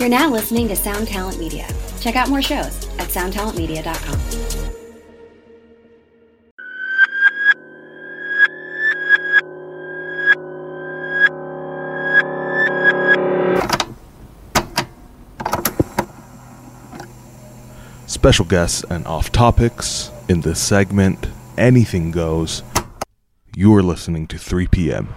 [0.00, 1.68] You're now listening to Sound Talent Media.
[2.00, 4.18] Check out more shows at soundtalentmedia.com.
[18.06, 21.26] Special guests and off topics in this segment.
[21.58, 22.62] Anything goes.
[23.54, 25.14] You are listening to 3 p.m.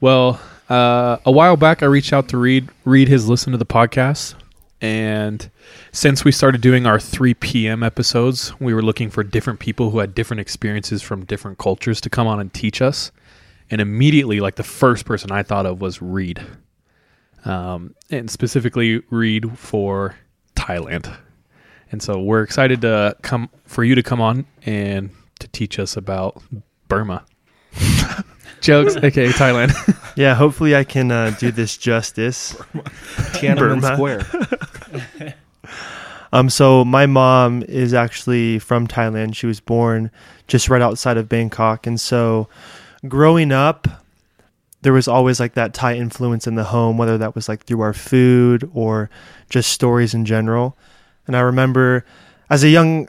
[0.00, 3.66] well, uh, a while back, I reached out to Reed read his listen to the
[3.66, 4.34] podcast,
[4.80, 5.50] and
[5.92, 7.82] since we started doing our 3 p.m.
[7.82, 12.10] episodes, we were looking for different people who had different experiences from different cultures to
[12.10, 13.10] come on and teach us.
[13.70, 16.40] And immediately, like the first person I thought of was Reed,
[17.44, 20.16] um, and specifically Reed for
[20.54, 21.14] Thailand.
[21.90, 25.96] And so we're excited to come for you to come on and to teach us
[25.96, 26.42] about
[26.88, 27.24] Burma.
[28.60, 29.72] Jokes, aka Thailand.
[30.16, 32.54] Yeah, hopefully I can uh, do this justice.
[33.34, 33.94] Tiananmen Burma.
[33.94, 35.34] Square.
[36.30, 39.34] Um, so my mom is actually from Thailand.
[39.34, 40.10] She was born
[40.46, 42.50] just right outside of Bangkok, and so
[43.06, 43.88] growing up,
[44.82, 47.80] there was always like that Thai influence in the home, whether that was like through
[47.80, 49.08] our food or
[49.48, 50.76] just stories in general.
[51.26, 52.04] And I remember
[52.50, 53.08] as a young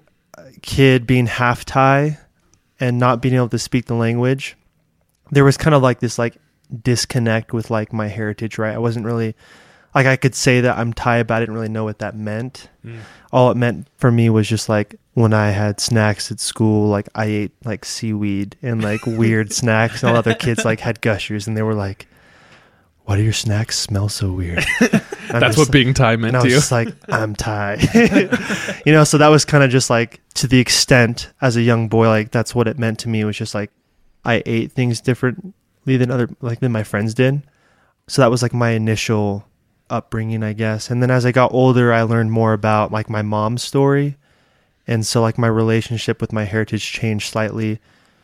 [0.61, 2.17] kid being half Thai
[2.80, 4.56] and not being able to speak the language,
[5.31, 6.38] there was kind of like this like
[6.83, 8.73] disconnect with like my heritage, right?
[8.75, 9.35] I wasn't really
[9.95, 12.69] like I could say that I'm Thai, but I didn't really know what that meant.
[12.85, 12.99] Mm.
[13.31, 17.09] All it meant for me was just like when I had snacks at school, like
[17.16, 21.47] I ate like seaweed and like weird snacks, and all other kids like had gushers,
[21.47, 22.07] and they were like,
[23.06, 26.39] "Why do your snacks smell so weird?" That's just what being Thai meant and I
[26.39, 26.59] to was you.
[26.59, 27.78] just like, I'm Thai.
[28.85, 31.88] you know, so that was kind of just like to the extent as a young
[31.88, 33.22] boy, like that's what it meant to me.
[33.22, 33.72] It was just like
[34.25, 35.53] I ate things differently
[35.97, 37.44] than other like than my friends did.
[38.07, 39.46] So that was like my initial
[39.90, 40.90] upbringing, I guess.
[40.90, 44.18] And then as I got older, I learned more about like my mom's story.
[44.88, 47.80] And so like my relationship with my heritage changed slightly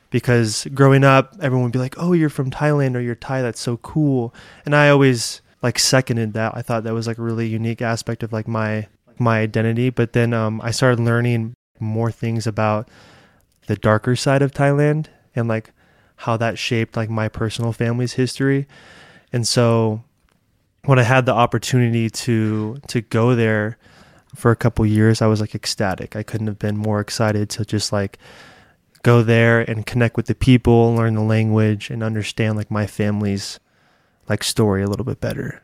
[0.09, 3.41] because growing up, everyone would be like, "Oh, you're from Thailand or you're Thai.
[3.41, 4.33] That's so cool."
[4.65, 6.53] And I always like seconded that.
[6.55, 8.87] I thought that was like a really unique aspect of like my
[9.19, 9.89] my identity.
[9.89, 12.87] But then um, I started learning more things about
[13.67, 15.71] the darker side of Thailand and like
[16.17, 18.67] how that shaped like my personal family's history.
[19.33, 20.03] And so
[20.85, 23.77] when I had the opportunity to to go there
[24.35, 26.15] for a couple years, I was like ecstatic.
[26.15, 28.17] I couldn't have been more excited to just like
[29.03, 33.59] go there and connect with the people, learn the language, and understand like my family's
[34.27, 35.61] like story a little bit better.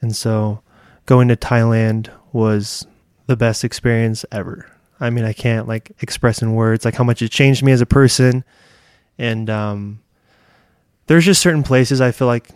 [0.00, 0.62] And so
[1.06, 2.86] going to Thailand was
[3.26, 4.70] the best experience ever.
[5.00, 7.80] I mean, I can't like express in words like how much it changed me as
[7.80, 8.44] a person.
[9.18, 10.00] And um
[11.06, 12.48] there's just certain places I feel like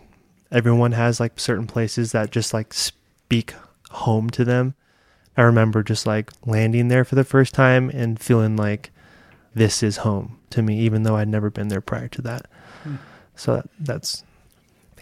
[0.51, 3.53] everyone has like certain places that just like speak
[3.91, 4.73] home to them.
[5.35, 8.91] I remember just like landing there for the first time and feeling like
[9.53, 12.47] this is home to me, even though I'd never been there prior to that.
[13.35, 14.23] So that, that's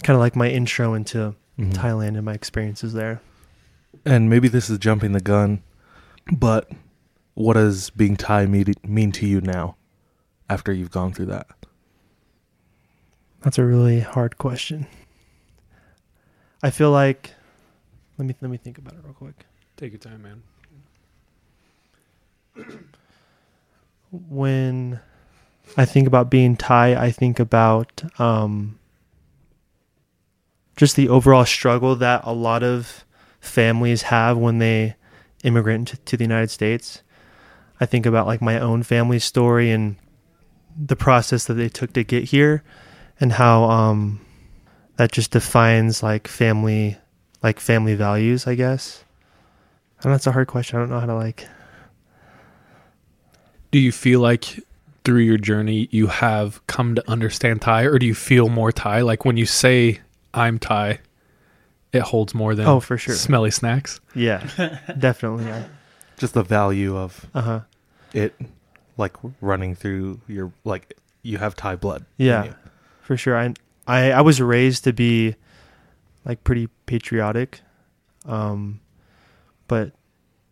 [0.03, 1.73] kind of like my intro into Mhm.
[1.73, 3.21] Thailand and my experiences there.
[4.03, 5.63] And maybe this is jumping the gun,
[6.33, 6.69] but
[7.33, 9.77] what does being Thai mean, mean to you now
[10.49, 11.47] after you've gone through that?
[13.41, 14.87] That's a really hard question.
[16.63, 17.31] I feel like
[18.17, 19.45] let me let me think about it real quick.
[19.77, 20.43] Take your time, man.
[24.29, 24.99] when
[25.77, 28.79] I think about being Thai, I think about um,
[30.77, 33.03] just the overall struggle that a lot of
[33.39, 34.95] families have when they
[35.43, 37.01] immigrant to, to the United States.
[37.79, 39.97] I think about like my own family story and
[40.77, 42.63] the process that they took to get here
[43.19, 44.19] and how um,
[44.97, 46.97] that just defines like family
[47.43, 49.03] like family values, I guess.
[50.03, 50.77] And that's a hard question.
[50.77, 51.47] I don't know how to like
[53.71, 54.59] Do you feel like
[55.03, 59.01] through your journey you have come to understand Thai, or do you feel more Thai?
[59.01, 59.99] Like when you say
[60.33, 60.99] I'm Thai,
[61.93, 63.15] it holds more than Oh, for sure.
[63.15, 63.99] smelly snacks.
[64.15, 64.39] Yeah,
[64.99, 65.45] definitely.
[65.45, 65.65] Yeah.
[66.17, 67.59] Just the value of Uh huh.
[68.13, 68.33] it,
[68.97, 72.05] like running through your like you have Thai blood.
[72.17, 72.53] Yeah,
[73.01, 73.37] for sure.
[73.37, 73.53] I
[73.87, 75.35] I I was raised to be
[76.23, 77.61] like pretty patriotic,
[78.25, 78.79] um,
[79.67, 79.91] but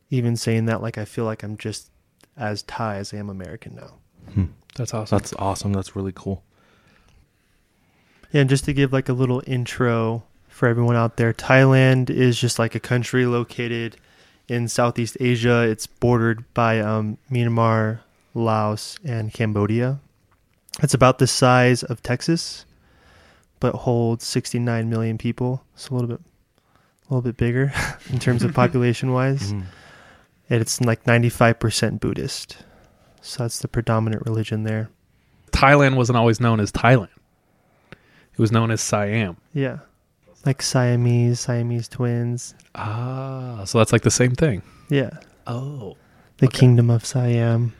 [0.10, 1.90] even saying that, like I feel like I'm just
[2.38, 3.94] as Thai as I am American now.
[4.34, 4.46] Hmm.
[4.76, 5.18] That's awesome.
[5.18, 5.74] That's awesome.
[5.74, 6.44] That's really cool.
[8.32, 12.40] Yeah, and just to give like a little intro for everyone out there, Thailand is
[12.40, 13.98] just like a country located
[14.48, 15.62] in Southeast Asia.
[15.62, 18.00] It's bordered by um, Myanmar,
[18.34, 20.00] Laos, and Cambodia.
[20.82, 22.66] It's about the size of Texas,
[23.60, 25.64] but holds 69 million people.
[25.76, 27.72] It's a little bit, a little bit bigger
[28.10, 29.54] in terms of population wise.
[29.54, 29.66] Mhm.
[30.50, 32.58] And it's like 95% Buddhist.
[33.22, 34.90] So that's the predominant religion there.
[35.52, 37.08] Thailand wasn't always known as Thailand.
[37.92, 39.38] It was known as Siam.
[39.54, 39.78] Yeah.
[40.46, 42.56] Like Siamese, Siamese twins.
[42.76, 44.62] Ah, so that's like the same thing.
[44.90, 45.12] Yeah.
[45.48, 45.96] Oh.
[46.38, 46.58] The Okay.
[46.60, 47.74] Kingdom of Siam.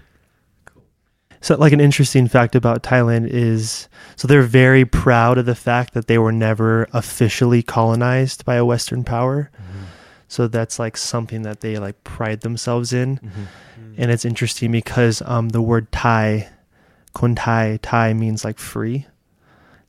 [1.44, 5.94] So, like, an interesting fact about Thailand is so they're very proud of the fact
[5.94, 9.52] that they were never officially colonized by a Western power.
[10.30, 13.18] So, that's like something that they like pride themselves in.
[13.18, 13.48] Mhm.
[13.98, 16.48] And it's interesting because um, the word Thai,
[17.14, 19.06] kun Thai, Thai means like free.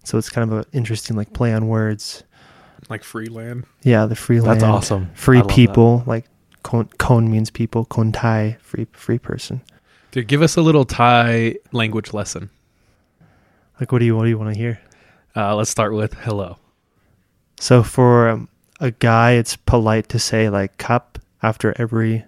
[0.03, 2.25] So, it's kind of an interesting like play on words.
[2.91, 3.65] Like free land.
[3.85, 4.61] Yeah, the free land.
[4.61, 5.11] That's awesome.
[5.15, 5.55] Free love that.
[5.55, 6.03] people.
[6.05, 6.25] Like,
[6.65, 9.62] kon, kon means people, kun Thai, free, free person.
[10.14, 12.49] Dude, give us a little Thai language lesson.
[13.81, 14.81] Like, what do you what do you want to hear?
[15.34, 16.56] Uh, let's start with hello.
[17.58, 22.25] So for um, a guy, it's polite to say like "cup" after every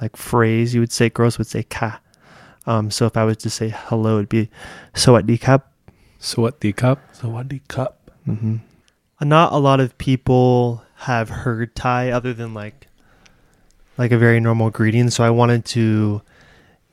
[0.00, 0.74] like phrase.
[0.74, 2.00] You would say girls would say "ka."
[2.66, 4.50] Um, so if I was to say hello, it'd be
[4.94, 5.72] "sawatdi cup."
[6.18, 6.98] So what the cup?
[7.14, 8.10] So what do cup?
[8.26, 8.56] Mm-hmm.
[9.20, 12.88] Not a lot of people have heard Thai other than like
[13.96, 15.08] like a very normal greeting.
[15.10, 16.20] So I wanted to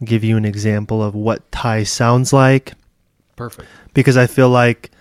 [0.04, 2.74] give you an example of what Thai sounds like.
[3.36, 3.68] Perfect.
[3.94, 4.92] because I feel like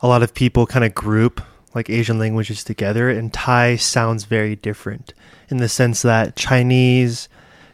[0.00, 1.42] a lot of people kind of group
[1.74, 5.14] like Asian languages together, and Thai sounds very different
[5.48, 7.28] in the sense that Chinese,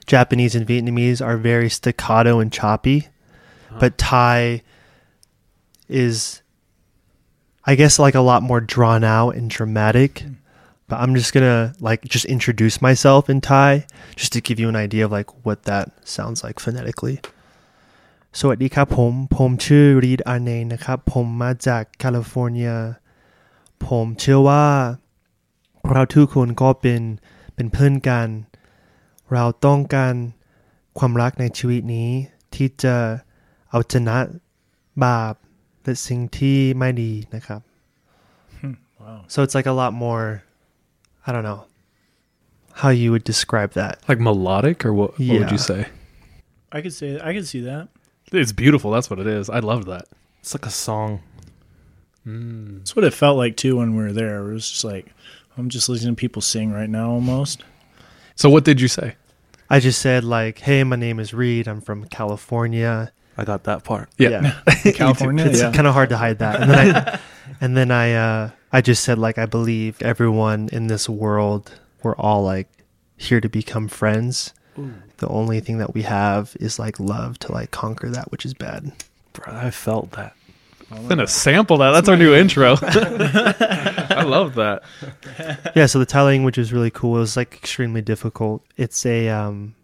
[0.06, 3.08] Japanese, and Vietnamese are very staccato and choppy,
[3.78, 4.62] but Thai
[5.88, 6.42] is,
[7.64, 10.20] I guess, like a lot more drawn out and dramatic.
[10.20, 10.32] Hmm.
[10.88, 13.70] But I'm just gonna like just introduce myself in Thai
[14.20, 15.85] just to give you an idea of like what that
[16.17, 17.17] sounds like phonetically.
[18.40, 22.73] สวัสดีครับผม ผมชื่อรีดอาเนนนะครับ ผมมาจากแคลิฟอร์เนีย
[23.87, 24.67] ผมเชื่อว่า
[25.93, 27.02] เราทุกคนก็เป็น
[27.55, 28.29] เป็นเพื่อนกัน
[29.32, 30.14] เราต้องการ
[30.99, 32.08] ความรักในชีวิตนี้
[32.55, 32.96] ที่จะ
[33.70, 34.17] เอาชนะ
[35.05, 35.35] บาป
[35.82, 37.61] และสิ่งที่ไม่ดีนะครับ
[39.02, 39.20] Wow.
[39.32, 40.26] so it's like a lot more
[41.28, 41.66] I don't know
[42.72, 45.86] how you would describe that Like melodic or what, what would you say?
[46.72, 47.88] I could say I could see that.
[48.32, 48.90] It's beautiful.
[48.90, 49.50] That's what it is.
[49.50, 50.06] I love that.
[50.40, 51.20] It's like a song.
[52.26, 52.78] Mm.
[52.78, 54.48] That's what it felt like too when we were there.
[54.48, 55.12] It was just like
[55.58, 57.62] I'm just listening to people sing right now almost.
[58.34, 59.16] So what did you say?
[59.69, 63.85] I just said like hey my name is Reed I'm from California I got that
[63.85, 64.11] part.
[64.19, 64.61] Yeah.
[64.94, 65.73] California, it's yeah.
[65.73, 66.61] kind of hard to hide that.
[66.61, 67.19] And then I,
[67.61, 72.17] and then I, uh, I just said like I believe everyone in this world, we're
[72.17, 72.69] all like
[73.17, 74.52] here to become friends.
[75.17, 78.55] The only thing that we have is like love to like conquer that which is
[78.55, 78.93] bad.
[79.32, 80.35] Bro, I felt that.
[80.90, 81.90] I'm gonna sample that.
[81.90, 82.76] That's our new intro.
[82.82, 84.83] I love that.
[85.75, 85.87] yeah.
[85.87, 87.16] So the Thai language is really cool.
[87.16, 88.64] It was like extremely difficult.
[88.76, 89.75] It's a um,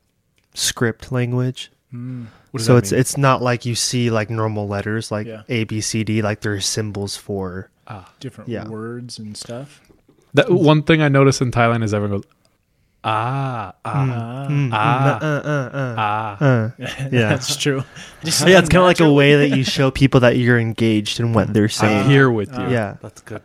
[0.55, 1.73] script language.
[1.93, 2.27] Mm.
[2.55, 3.01] What does so that it's mean?
[3.01, 5.43] it's not like you see like normal letters like Yeah.
[5.49, 6.23] A B C D.
[6.23, 7.69] Like there are symbols for
[8.21, 8.69] Different Yeah.
[8.69, 9.81] words and stuff.
[10.35, 12.31] that one thing I notice in Thailand is everyone goes,
[13.03, 14.47] ah, ah, Ah.
[14.49, 15.19] Mm, Ah.
[15.19, 16.45] uh, uh, uh, ah.
[16.45, 16.71] uh.
[17.11, 17.29] Yeah.
[17.35, 17.83] That's true.
[18.23, 21.19] Just yeah, it's kind of like a way that you show people that you're engaged
[21.19, 22.05] in what they're saying.
[22.05, 22.63] I'm here with you.
[22.65, 22.71] Ah.
[22.71, 22.97] yeah.
[23.03, 23.43] That's good.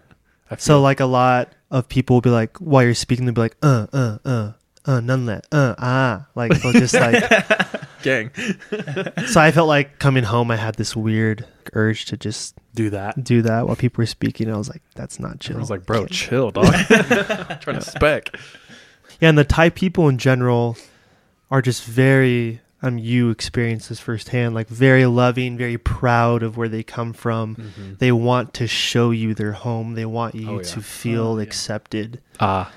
[0.60, 3.58] So like a lot of people will be like, while you're speaking, they'll be like,
[3.62, 4.52] uh, uh, uh,
[4.86, 7.22] uh, none of that, uh, ah, like they'll just like.
[8.02, 8.32] gang.
[9.28, 13.24] so I felt like coming home, I had this weird urge to just Do that.
[13.24, 14.52] do that while people were speaking.
[14.52, 15.58] I was like, that's not chill.
[15.58, 16.66] I was like, bro, chill, dog.
[17.62, 18.30] trying to spec.
[19.20, 20.78] Yeah, and the Thai people in general
[21.52, 22.62] are just very.
[22.82, 27.58] Um, you experience this firsthand, like very loving, very proud of where they come from.
[27.58, 27.94] Mm-hmm.
[28.00, 29.96] They want to show you their home.
[29.96, 30.64] They want you Oh, yeah.
[30.64, 31.44] to feel Oh, yeah.
[31.44, 32.22] accepted.
[32.40, 32.72] Ah,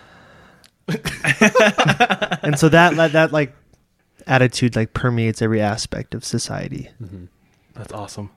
[0.89, 3.55] and so that, that that like
[4.27, 6.91] attitude like permeates every aspect of society.
[7.03, 7.25] mm-hmm.
[7.75, 8.31] That's awesome.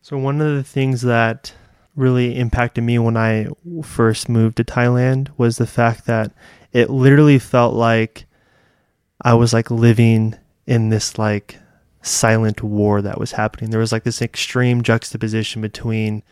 [0.00, 1.52] So one of the things that
[1.94, 3.48] really impacted me when I
[3.82, 6.32] first moved to Thailand was the fact that
[6.72, 8.24] it literally felt like
[9.20, 10.34] I was like living
[10.66, 11.58] in this like
[12.00, 13.70] silent war that was happening.
[13.70, 16.22] There was like this extreme juxtaposition between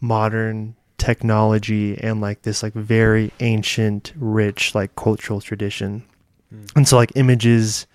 [0.00, 6.02] modern technology and like this like very ancient rich like cultural tradition
[6.74, 7.86] and so like images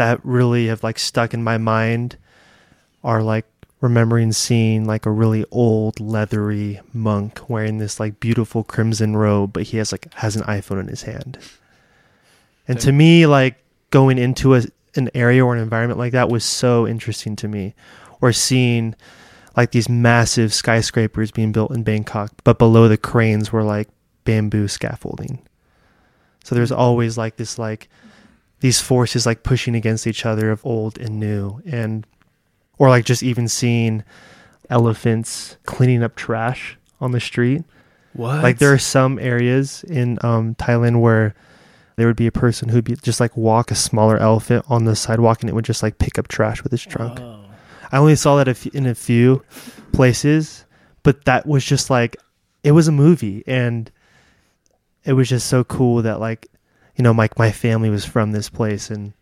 [0.00, 2.16] that really have like stuck in my mind
[3.04, 3.44] are like
[3.82, 9.64] remembering seeing like a really old leathery monk wearing this like beautiful crimson robe but
[9.64, 11.36] he has like has an iphone in his hand.
[12.66, 14.62] And to me like going into a,
[14.96, 17.74] an area or an environment like that was so interesting to me.
[18.22, 18.94] Or seeing
[19.54, 23.90] like these massive skyscrapers being built in bangkok but below the cranes were like
[24.24, 25.46] bamboo scaffolding.
[26.42, 27.90] So there's always like this like
[28.60, 32.06] these forces like pushing against each other of old and new and
[32.78, 34.02] or like just even seeing
[34.68, 37.62] elephants cleaning up trash on the street
[38.12, 38.42] What?
[38.42, 41.34] like there are some areas in um, Thailand where
[41.96, 44.96] there would be a person who'd be just like walk a smaller elephant on the
[44.96, 47.18] sidewalk and it would just like pick up trash with its trunk.
[47.18, 47.44] Whoa.
[47.92, 49.42] I only saw that a f- in a few
[49.92, 50.64] places,
[51.02, 52.16] but that was just like
[52.62, 53.90] it was a movie and
[55.04, 56.46] it was just so cool that like
[57.00, 59.14] you know my my family was from this place and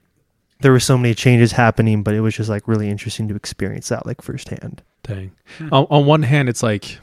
[0.60, 3.90] there were so many changes happening, but it was just like really interesting to experience
[3.90, 4.82] that like firsthand.
[5.04, 5.30] Dang.
[5.70, 6.98] On, on one hand, it's like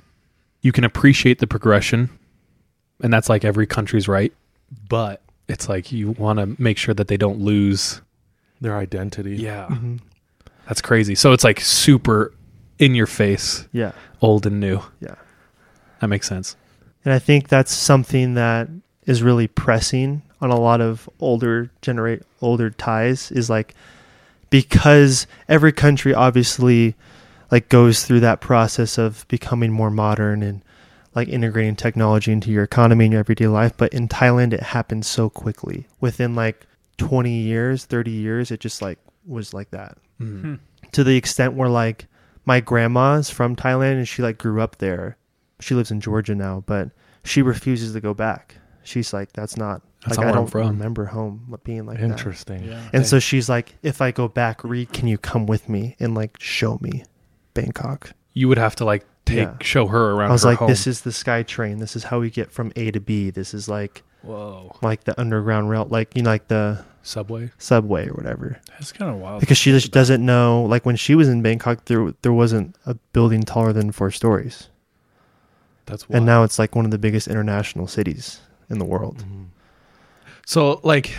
[0.62, 2.10] you can appreciate the progression,
[3.02, 4.34] and that's like every country's right.
[4.90, 8.02] But it's like you want to make sure that they don't lose.
[8.60, 9.38] Their identity.
[9.38, 9.98] Yeah, Mm-hmm.
[10.68, 11.16] that's crazy.
[11.16, 12.34] So it's like super
[12.80, 13.94] in your face, Yeah.
[14.22, 14.82] old and new.
[15.00, 15.16] Yeah.
[16.02, 16.58] That makes sense.
[17.06, 18.68] And I think that's something that
[19.06, 23.74] is really pressing on a lot of older generate older Thais is like
[24.50, 26.96] because every country obviously
[27.52, 30.62] like goes through that process of becoming more modern and
[31.14, 35.06] like integrating technology into your economy and your everyday life but in Thailand it happened
[35.06, 36.66] so quickly within like
[36.98, 40.60] 20 years 30 years it just like was like that Mm.
[40.94, 42.08] to the extent where like
[42.46, 45.18] my grandma's from Thailand and she like grew up there.
[45.60, 46.92] She lives in Georgia now, but
[47.26, 48.56] she refuses to go back.
[48.84, 52.04] She's like, that's not That's like I don't from." remember home being like that.
[52.06, 52.64] Interesting.
[52.66, 52.82] Yeah.
[52.94, 56.14] And so she's like, if I go back, Reed, can you come with me and
[56.16, 57.04] like show me
[57.54, 58.12] Bangkok?
[58.34, 59.56] You would have to like take Yeah.
[59.62, 60.30] show her around.
[60.30, 60.68] I was her like, home.
[60.70, 61.80] this is the sky train.
[61.80, 63.30] This is how we get from A to B.
[63.32, 67.52] This is like whoa like the underground rail, like you know, like the subway.
[67.58, 68.60] subway or whatever.
[68.70, 69.40] That's kind of wild.
[69.40, 72.96] because she just doesn't know like when she was in bangkok there there wasn't a
[73.14, 74.70] building taller than four stories
[75.86, 79.46] That's and now it's like one of the biggest international cities in the world Mhm.
[80.46, 81.12] So, like,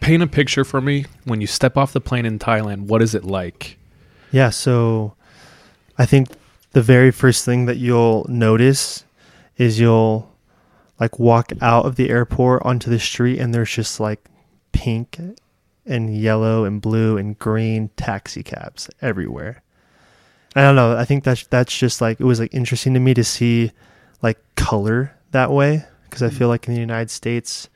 [0.00, 2.86] paint a picture for me when you step off the plane in Thailand.
[2.86, 3.78] What is it like?
[4.32, 5.14] yeah so
[5.98, 6.28] i think
[6.72, 9.04] the very first thing that you'll notice
[9.58, 10.34] is you'll
[10.98, 14.24] like walk out of the airport onto the street and there's just like
[14.72, 15.20] pink
[15.86, 19.62] and yellow and blue and green taxi cabs everywhere
[20.56, 23.14] i don't know i think that's that's just like it was like interesting to me
[23.14, 23.70] to see
[24.22, 26.38] like color that way because i mm-hmm.
[26.38, 27.68] feel like in the united states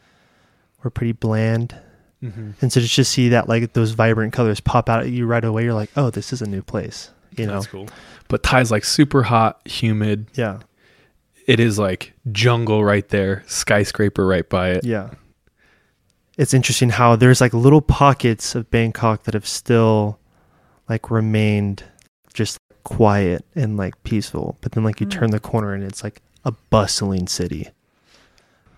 [0.87, 1.76] we're pretty bland
[2.23, 2.52] Mm-hmm.
[2.62, 5.26] and so just to just see that like those vibrant colors pop out at you
[5.26, 7.88] right away you're like oh this is a new place you know That's cool.
[8.28, 10.28] But Thai's like super hot, humid.
[10.33, 10.61] yeah
[11.47, 14.85] It is like jungle right there, skyscraper right by it.
[14.85, 15.11] Yeah.
[16.38, 20.19] It's interesting how there's like little pockets of Bangkok that have still
[20.88, 21.85] like remained
[22.33, 24.57] just quiet and like peaceful.
[24.62, 27.69] But then like you turn the corner and it's like a bustling city.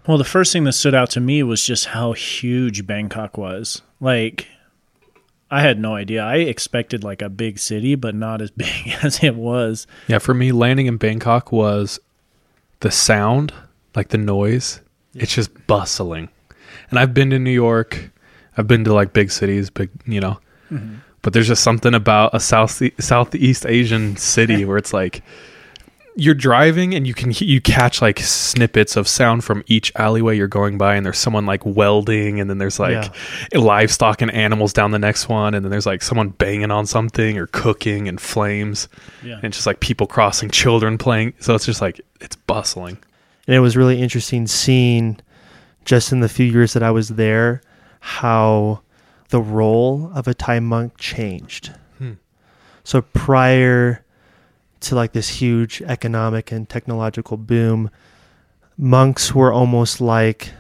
[0.09, 3.83] Well, the first thing that stood out to me was just how huge Bangkok was.
[4.01, 4.49] Like,
[5.51, 6.25] I had no idea.
[6.25, 9.87] I expected like a big city, but not as big as it was.
[10.07, 12.01] Yeah, for me, landing in Bangkok was
[12.81, 13.53] the sound,
[13.95, 14.81] like the noise.
[15.15, 16.31] It's just bustling.
[16.89, 18.11] And I've been to New York.
[18.57, 20.41] I've been to like big cities, big, you know.
[20.71, 20.97] Mm-hmm.
[21.21, 25.23] But there's just something about a south Southeast Asian city where it's like
[26.21, 30.49] you're driving and you can you catch like snippets of sound from each alleyway you're
[30.49, 33.13] going by and there's someone like welding and then there's like
[33.55, 37.39] livestock and animals down the next one and then there's like someone banging on something
[37.39, 38.89] or cooking and flames
[39.23, 39.39] Yeah.
[39.43, 41.35] and just like people crossing, children playing.
[41.41, 42.99] So it's just like it's bustling.
[43.47, 45.19] And it was really interesting seeing
[45.85, 47.63] just in the few years that I was there
[48.01, 48.83] how
[49.31, 51.73] the role of a Thai monk changed.
[51.99, 52.15] Hmm.
[52.85, 54.05] So prior
[54.81, 57.91] to like this huge economic and technological boom,
[58.77, 60.53] monks were almost like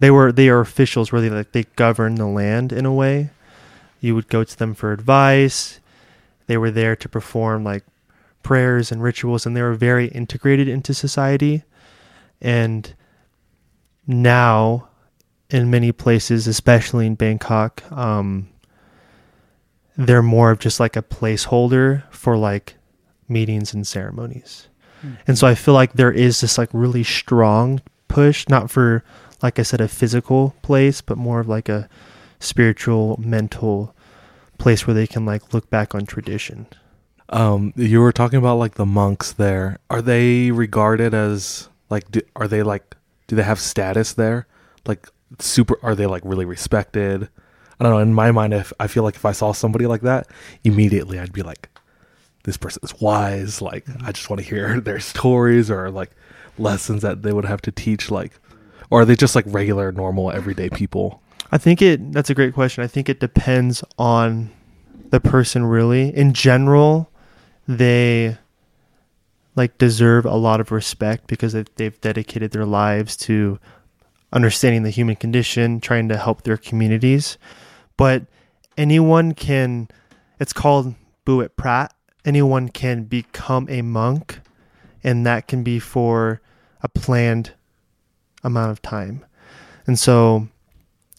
[0.00, 3.30] they were they are officials they like they govern the land in a way.
[4.00, 5.80] You would go to them for advice.
[6.46, 7.84] They were there to perform like
[8.42, 11.64] prayers and rituals and they were very integrated into society.
[12.40, 12.94] And
[14.06, 14.88] now
[15.50, 18.48] in many places, especially in Bangkok, um,
[19.96, 22.77] they're more of just like a placeholder for like
[23.28, 24.68] meetings and ceremonies.
[25.28, 29.04] And so I feel like there is this like really strong push, not for
[29.42, 31.88] like I said, a physical place, but more of like a
[32.40, 33.94] spiritual, mental
[34.58, 36.66] place where they can like look back on tradition.
[37.30, 39.78] Um, you were talking about like the monks there.
[39.90, 42.10] Are they regarded as like?
[42.10, 42.96] Do, are they like?
[43.26, 44.46] Do they have status there?
[44.86, 45.08] Like
[45.38, 45.78] super?
[45.82, 47.28] Are they like really respected?
[47.78, 47.98] I don't know.
[47.98, 50.26] In my mind, if I feel like if I saw somebody like that,
[50.64, 51.68] immediately I'd be like,
[52.48, 53.60] this person is wise.
[53.60, 56.10] Like I just want to hear their stories or like
[56.56, 58.10] lessons that they would have to teach.
[58.10, 58.32] Like,
[58.90, 61.22] or are they just like regular, normal, everyday people?
[61.52, 62.82] I think it that's a great question.
[62.82, 64.50] I think it depends on
[65.10, 66.14] the person really.
[66.16, 67.10] In general,
[67.66, 68.38] they
[69.54, 73.58] like deserve a lot of respect because they've, dedicated their lives to
[74.32, 77.38] understanding the human condition, trying to help their communities.
[77.96, 78.26] But
[78.76, 79.88] anyone can
[80.40, 80.94] it's called
[81.26, 81.92] Buet Prat.
[82.28, 84.40] Anyone can become a monk
[85.02, 86.42] and that can be for
[86.82, 87.52] a planned
[88.44, 89.24] amount of time.
[89.86, 90.48] And so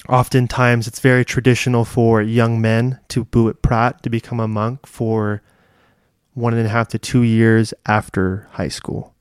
[0.07, 5.41] oftentimes it's very traditional for young men to buet prat to become a monk for
[6.35, 9.15] one and a half to two years after high school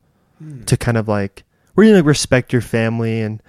[0.66, 1.42] to kind of like
[1.76, 3.42] you like respect your family and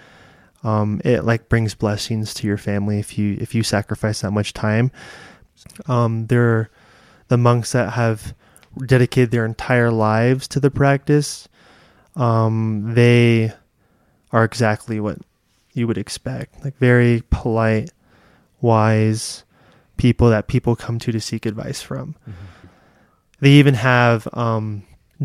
[0.64, 4.54] um, it like brings blessings to your family if you if you sacrifice that much
[4.54, 4.92] time
[5.88, 6.70] um, there are
[7.30, 8.34] the monks that have
[8.86, 11.48] dedicated their entire lives to the practice
[12.16, 13.52] um, they
[14.32, 15.18] are exactly what
[15.74, 16.64] you would expect.
[16.66, 17.92] Like very polite
[18.62, 19.44] wise
[19.98, 22.16] people that people come to to seek advice from.
[23.40, 24.84] They even have um,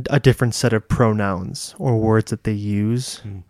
[0.08, 3.42] a different set of pronouns or words that they use Mm.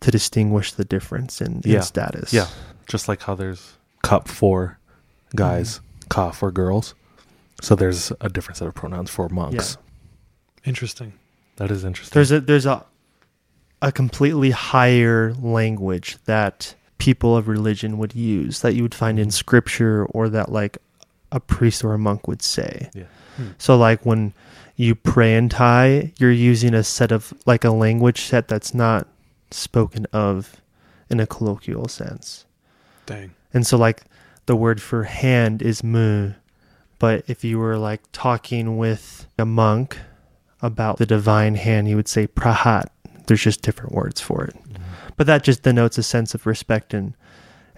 [0.00, 2.32] to distinguish the difference in, in status.
[2.32, 2.46] Yeah,
[2.86, 4.78] just like how there's cup for
[5.34, 5.80] guys,
[6.10, 6.94] ka for girls.
[7.64, 9.78] So there's a different set of pronouns for monks.
[10.64, 11.14] Interesting.
[11.56, 12.14] That is interesting.
[12.14, 12.84] there's a there's a
[13.80, 19.30] a completely higher language that people of religion would use that you would find in
[19.30, 20.78] scripture or that like
[21.32, 22.90] a priest or a monk would say.
[22.94, 23.04] Yeah.
[23.36, 23.48] Hmm.
[23.58, 24.32] So like when
[24.76, 29.06] you pray in Thai, you're using a set of like a language set that's not
[29.50, 30.60] spoken of
[31.10, 32.44] in a colloquial sense.
[33.06, 33.34] Dang.
[33.52, 34.02] And so like
[34.46, 36.32] the word for hand is mu,
[37.04, 39.98] but if you were like talking with a monk
[40.62, 42.86] about the divine hand, you would say prahat.
[43.26, 44.56] There's just different words for it.
[45.18, 47.12] But that just denotes a sense of respect and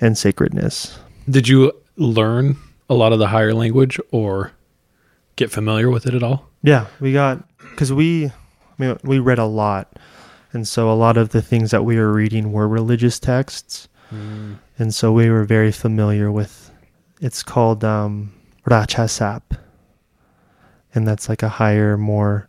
[0.01, 0.97] and sacredness.
[1.29, 2.57] Did you learn
[2.89, 4.53] a lot of the higher language or
[5.35, 6.49] get familiar with it at all?
[6.63, 8.33] Yeah, we got because we, I
[8.79, 9.99] mean, we read a lot,
[10.53, 13.89] and so a lot of the things that we were reading were religious texts,
[14.79, 16.71] and so we were very familiar with.
[17.21, 18.36] It's called um,
[18.67, 19.43] Rachasap,
[20.95, 22.49] and that's like a higher, more.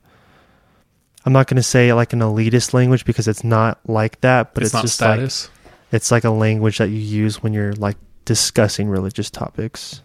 [1.25, 4.63] I'm not going to say like an elitist language because it's not like that, but
[4.63, 5.49] it's, it's, just status.
[5.49, 10.01] like it's like a language that you use when you're like discussing religious topics.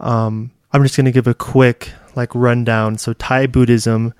[0.00, 2.98] Um, I'm just going to give a quick like rundown.
[2.98, 4.14] So Thai Buddhism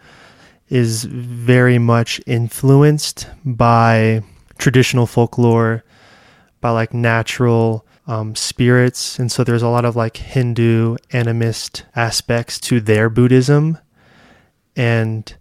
[0.69, 4.23] is very much influenced by
[4.59, 5.85] traditional folklore,
[6.61, 12.59] by like natural um, spirits, and so there's a lot of like Hindu animist aspects
[12.61, 13.79] to their Buddhism,
[14.77, 15.35] and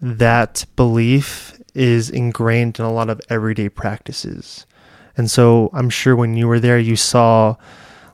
[0.00, 4.66] that belief is ingrained in a lot of everyday practices.
[5.16, 7.56] And so I'm sure when you were there, you saw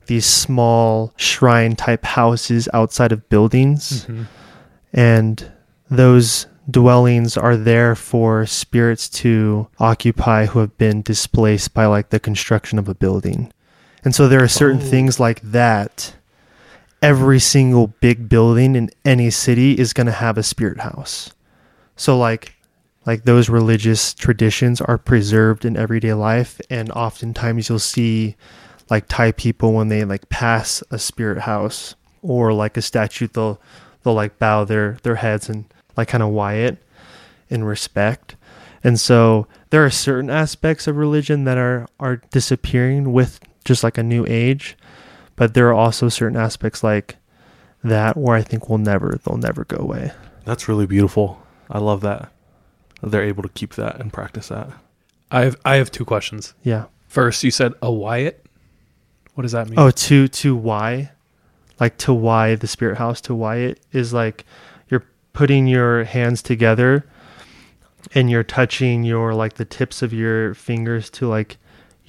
[0.06, 4.04] these small shrine type houses outside of buildings.
[4.06, 4.26] Mhm.
[4.92, 5.52] And
[5.90, 12.20] those dwellings are there for spirits to occupy who have been displaced by like the
[12.20, 13.52] construction of a building.
[14.04, 14.84] And so there are certain Oh.
[14.84, 16.14] things like that.
[17.00, 21.32] Every single big building in any city is going to have a spirit house.
[21.96, 22.54] So like
[23.04, 28.36] like those religious traditions are preserved in everyday life and oftentimes you'll see
[28.90, 33.60] like Thai people when they like pass a spirit house or like a statue they'll
[34.04, 35.64] they'll like bow their their heads and
[35.96, 36.78] like kind of wai it
[37.50, 38.36] in respect.
[38.84, 43.98] And so there are certain aspects of religion that are are disappearing with just like
[43.98, 44.77] a new age,
[45.37, 47.16] but there are also certain aspects like
[47.85, 50.12] that where I think will never they'll never go away.
[50.44, 51.42] That's really beautiful.
[51.70, 52.33] I love that.
[53.03, 54.68] They're able to keep that and practice that.
[55.31, 56.55] I have I have two questions.
[56.62, 56.87] Yeah.
[57.09, 58.44] First, you said a Wyatt.
[59.35, 59.79] What does that mean?
[59.79, 61.11] Oh, to to wai,
[61.81, 64.44] like to wai the spirit house to wai it is like
[64.88, 67.07] you're putting your hands together,
[68.14, 71.57] and you're touching your like the tips of your fingers to like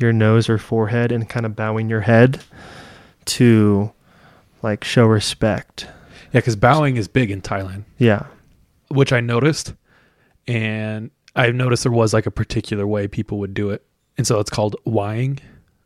[0.04, 2.42] your nose or forehead and kind of bowing your head
[3.26, 3.92] to
[4.62, 5.86] like show respect.
[6.32, 7.86] yeah, because bowing is big in Thailand.
[7.98, 8.26] Yeah.
[8.90, 9.74] which I noticed,
[10.48, 13.84] and I noticed there was like a particular way people would do it,
[14.18, 15.40] and so it's called Ying,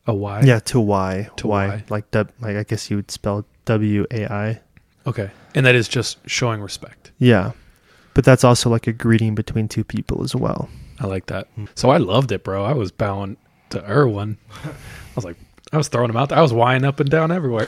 [0.06, 0.42] a wai.
[0.42, 1.30] Yeah, to wai.
[1.36, 1.68] To wai.
[1.68, 1.84] Y.
[1.88, 4.60] Like, w, like I guess you would spell W A I.
[5.06, 7.12] Okay, and that is just showing respect.
[7.18, 7.52] Yeah.
[8.14, 10.68] But that's also like a greeting between two people as well.
[10.98, 11.46] I like that.
[11.76, 12.64] So I loved it, bro.
[12.64, 13.36] I was bowing
[13.70, 14.38] to Erwin.
[14.64, 14.70] I
[15.14, 15.36] was like,
[15.72, 16.38] I was throwing him out there.
[16.38, 17.66] I was wying up and down everywhere.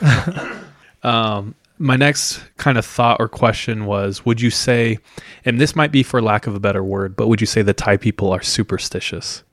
[1.03, 4.97] um, my next kind of thought or question was Would you say,
[5.45, 7.73] and this might be for lack of a better word, but would you say the
[7.73, 9.43] Thai people are superstitious?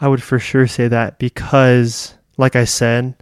[0.00, 3.14] I would for sure say that because, like I said,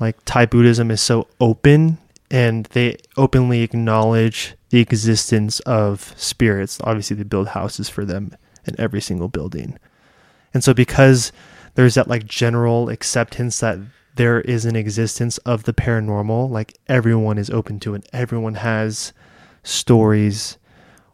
[0.00, 1.98] like Thai Buddhism is so open
[2.30, 6.80] and they openly acknowledge the existence of spirits.
[6.82, 9.78] Obviously, they build houses for them in every single building.
[10.52, 11.32] And so, because
[11.76, 13.78] there's that like general acceptance that
[14.16, 19.12] there is an existence of the paranormal, like everyone is open to it, everyone has
[19.62, 20.58] stories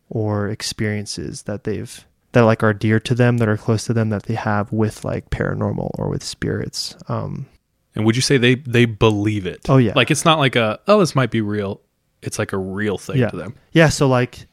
[0.08, 4.08] or experiences that they've that like are dear to them that are close to them
[4.10, 7.46] that they have with like paranormal or with spirits um
[7.94, 9.68] And would you say they they believe it?
[9.68, 9.92] Oh, yeah.
[9.96, 11.80] Like it's not like a oh this might be real.
[12.22, 13.28] It's like a real thing Yeah.
[13.30, 13.54] to them.
[13.72, 14.46] yeah so like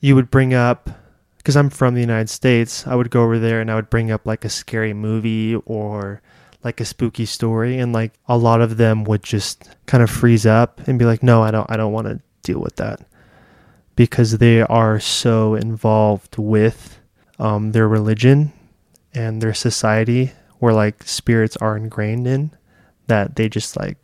[0.00, 0.90] you would bring up
[1.44, 4.10] because i'm from the united states i would go over there and i would bring
[4.10, 6.20] up like a scary movie or
[6.64, 10.46] like a spooky story and like a lot of them would just kind of freeze
[10.46, 13.00] up and be like no i don't i don't want to deal with that
[13.96, 16.98] because they are so involved with
[17.38, 18.52] um, their religion
[19.14, 22.50] and their society where like spirits are ingrained in
[23.06, 23.96] that they just like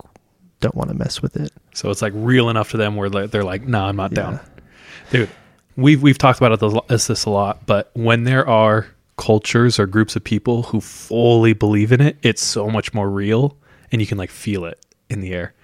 [0.61, 3.42] don't want to mess with it So it's like real enough to them where they're
[3.44, 4.16] like, "Nah, I'm not Yeah.
[4.16, 4.40] down."
[5.11, 5.31] Dude,
[5.81, 9.87] we've we've talked about it this, this a lot, but when there are cultures or
[9.87, 13.57] groups of people who fully believe in it, it's so much more real,
[13.93, 15.55] and you can like feel it in the air.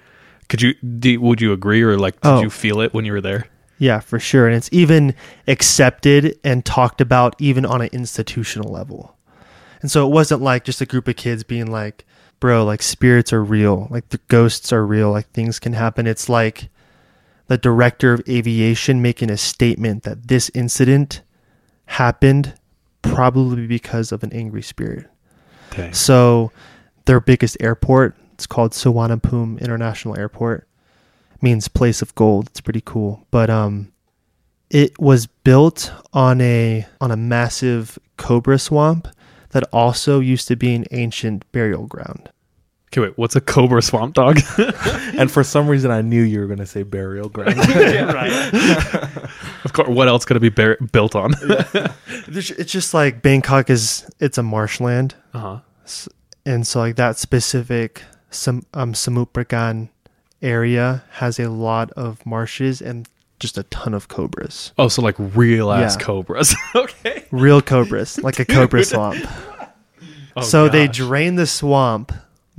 [0.48, 0.74] Could you?
[0.74, 2.40] Do, would you agree, or like, did Oh.
[2.42, 3.46] you feel it when you were there?
[3.78, 4.46] Yeah, for sure.
[4.46, 5.14] And it's even
[5.46, 9.16] accepted and talked about even on an institutional level.
[9.82, 12.04] And so it wasn't like just a group of kids being like,
[12.40, 16.06] bro, like spirits are real, like the ghosts are real, like things can happen.
[16.06, 16.68] It's like
[17.48, 21.22] the director of aviation making a statement that this incident
[21.86, 22.54] happened
[23.02, 25.06] probably because of an angry spirit.
[25.70, 25.92] Dang.
[25.92, 26.50] So
[27.04, 30.66] their biggest airport, it's called Suvarnabhumi International Airport.
[31.42, 32.48] Means place of gold.
[32.48, 33.26] It's pretty cool.
[33.30, 33.92] But um
[34.70, 39.08] it was built on a on a massive cobra swamp
[39.50, 42.30] that also used to be an ancient burial ground.
[42.96, 43.18] Okay, wait.
[43.18, 44.38] What's a cobra swamp dog?
[45.18, 47.58] And for some reason, I knew you were going to say burial ground.
[49.64, 49.88] of course.
[49.88, 51.32] What else could it be bar- built on?
[52.28, 55.14] There's- It's just like Bangkok is it's a marshland.
[55.34, 55.58] uh huh.
[56.44, 59.88] and so like that specific Sam, um, Samutprakan
[60.42, 63.08] area has a lot of marshes and
[63.40, 64.72] just a ton of cobras.
[64.78, 66.04] Oh, so like real ass Yeah.
[66.06, 66.54] cobras.
[66.74, 67.24] okay.
[67.30, 69.18] Real cobras, like a cobra swamp.
[70.36, 72.12] Oh, so they drain the swamp,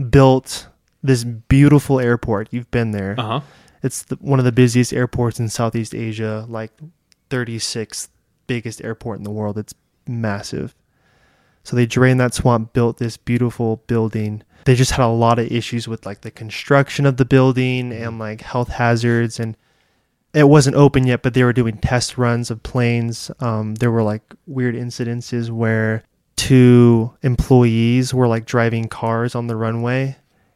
[0.10, 0.68] built
[1.04, 2.50] this beautiful airport.
[2.52, 3.16] You've been there.
[3.18, 3.42] Uh huh.
[3.84, 6.72] It's the, one of the busiest airports in Southeast Asia, like
[7.30, 8.10] 36th
[8.48, 9.58] biggest airport in the world.
[9.58, 9.76] It's
[10.08, 10.74] massive.
[11.64, 14.42] So they drained that swamp, built this beautiful building.
[14.66, 18.18] They just had a lot of issues with like the construction of the building and
[18.18, 19.56] like health hazards and
[20.34, 23.32] it wasn't open yet, but they were doing test runs of planes.
[23.40, 26.04] Um, there were like weird incidences where
[26.38, 30.16] two employees were like driving cars on the runway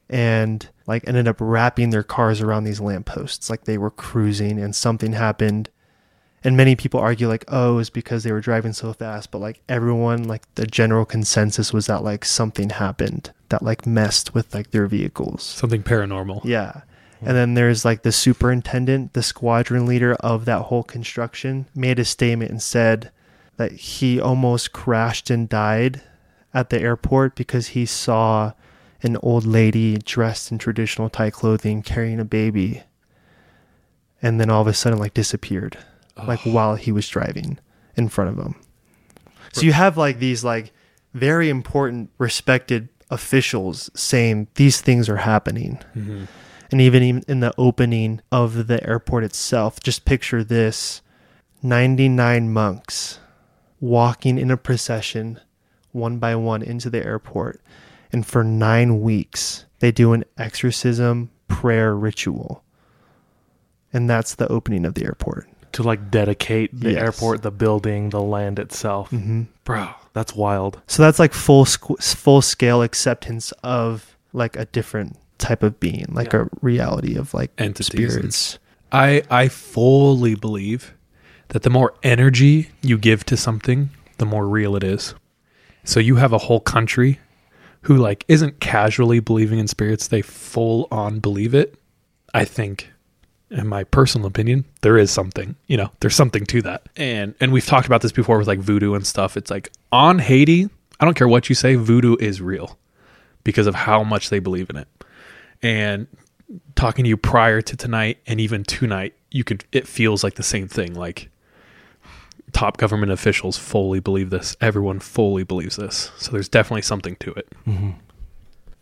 [0.10, 3.50] and like ended up wrapping their cars around these lampposts.
[3.50, 5.70] Like they were cruising and something happened.
[6.44, 9.32] And many people argue like oh it's because they were driving so fast.
[9.32, 14.34] But like everyone like the general consensus was that like something happened that like messed
[14.34, 15.44] with like their vehicles.
[15.44, 16.42] Something paranormal.
[16.46, 16.82] yeah.
[17.20, 17.28] Hmm.
[17.28, 22.06] And then there's like the superintendent the squadron leader of that whole construction made a
[22.06, 23.12] statement and said
[23.62, 26.02] that he almost crashed and died
[26.52, 28.54] at the airport because he saw
[29.04, 32.82] an old lady dressed in traditional Thai clothing carrying a baby
[34.20, 35.78] and then all of a sudden like disappeared
[36.28, 37.60] like while he was driving
[37.96, 38.56] in front of him.
[39.54, 40.72] So you have like these like
[41.14, 45.80] very important respected officials saying these things are happening.
[45.96, 46.24] Mm-hmm.
[46.72, 51.02] And even in- in the opening of the airport itself, just picture this
[51.62, 53.20] 99 monks
[53.82, 55.40] walking in a procession
[55.92, 57.60] one by one into the airport.
[58.14, 62.64] And for nine weeks, they do an exorcism prayer ritual.
[63.94, 65.48] And that's the opening of the airport.
[65.74, 67.02] to like dedicate the Yes.
[67.02, 69.10] airport, the building, the land itself.
[69.12, 69.44] Mm-hmm.
[69.64, 70.82] Bro, that's wild.
[70.86, 76.08] So that's like full squ- full scale acceptance of like a different type of being,
[76.12, 76.42] like Yeah.
[76.42, 78.60] a reality of like Entities and spirits.
[78.92, 80.94] I I fully believe
[81.52, 85.14] that the more energy you give to something, the more real it is.
[85.84, 87.20] So you have a whole country
[87.84, 91.76] who like isn't casually believing in spirits, they full on believe it.
[92.34, 92.90] I think
[93.50, 96.84] in my personal opinion, there is something, you know, there's something to that.
[96.96, 99.36] And and we've talked about this before with like voodoo and stuff.
[99.36, 102.78] It's like on Haiti, I don't care what you say, voodoo is real
[103.44, 104.88] because of how much they believe in it.
[105.62, 106.08] And
[106.76, 110.44] talking to you prior to tonight and even tonight, you could it feels like the
[110.44, 110.94] same thing.
[110.94, 111.31] Like
[112.54, 114.56] top government officials fully believe this.
[114.62, 116.12] Everyone fully believes this.
[116.18, 117.48] So there's definitely something to it.
[117.68, 117.92] Mm-hmm.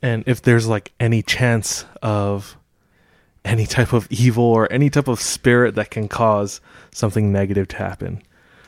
[0.02, 2.58] And if there's like any chance of
[3.46, 7.78] any type of evil or any type of spirit that can cause something negative to
[7.78, 8.22] happen,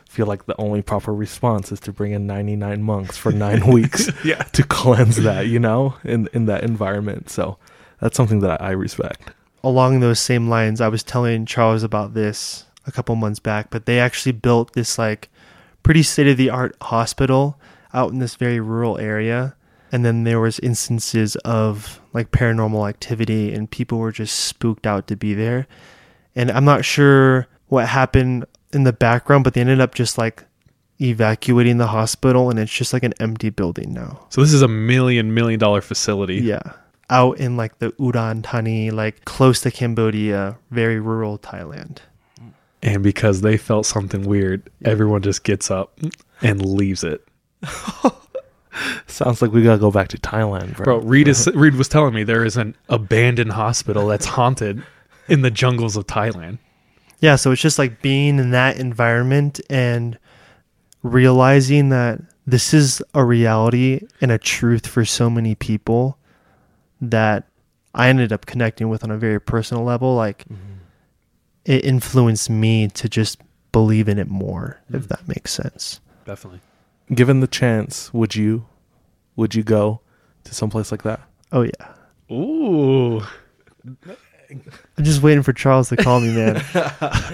[0.08, 3.66] I feel like the only proper response is to bring in 99 monks for nine
[3.72, 4.44] weeks Yeah.
[4.44, 7.30] to cleanse that, you know, in, in that environment.
[7.30, 7.58] So
[8.02, 9.32] that's something that I respect.
[9.64, 13.86] along those same lines, I was telling Charles about this a couple months back, but
[13.86, 15.30] they actually built this like
[15.84, 17.60] pretty state of the art hospital
[17.94, 19.56] out in this very rural area.
[19.92, 25.08] And then there was instances of like paranormal activity and people were just spooked out
[25.08, 25.68] to be there.
[26.36, 30.46] And I'm not sure what happened in the background, but they ended up just like
[31.02, 34.26] evacuating the hospital and it's just like an empty building now.
[34.30, 36.36] So this is a million million dollar facility.
[36.36, 36.62] Yeah.
[37.10, 41.98] Out in like the Udon Thani, like close to Cambodia, very rural Thailand.
[42.84, 46.00] And because they felt something weird, everyone just gets up
[46.42, 47.26] and leaves it.
[49.08, 50.86] Sounds like we gotta go back to Thailand, bro.
[50.86, 54.84] Bro, Reed is Reed was telling me there is an abandoned hospital that's haunted
[55.28, 56.58] in the jungles of Thailand.
[57.20, 60.18] Yeah, so it's just like being in that environment and
[61.04, 66.18] realizing that this is a reality and a truth for so many people
[67.00, 67.48] that
[67.94, 70.16] I ended up connecting with on a very personal level.
[70.16, 70.71] Like mm-hmm.
[71.72, 73.40] It influenced me to just
[73.72, 76.02] believe in it more, if that makes sense.
[76.26, 76.60] Definitely.
[77.14, 78.66] Given the chance, would you
[79.38, 80.02] would you go
[80.44, 81.22] to someplace like that?
[81.54, 82.36] Oh yeah.
[82.36, 83.22] Ooh.
[84.50, 86.62] I'm just waiting for Charles to call me, man.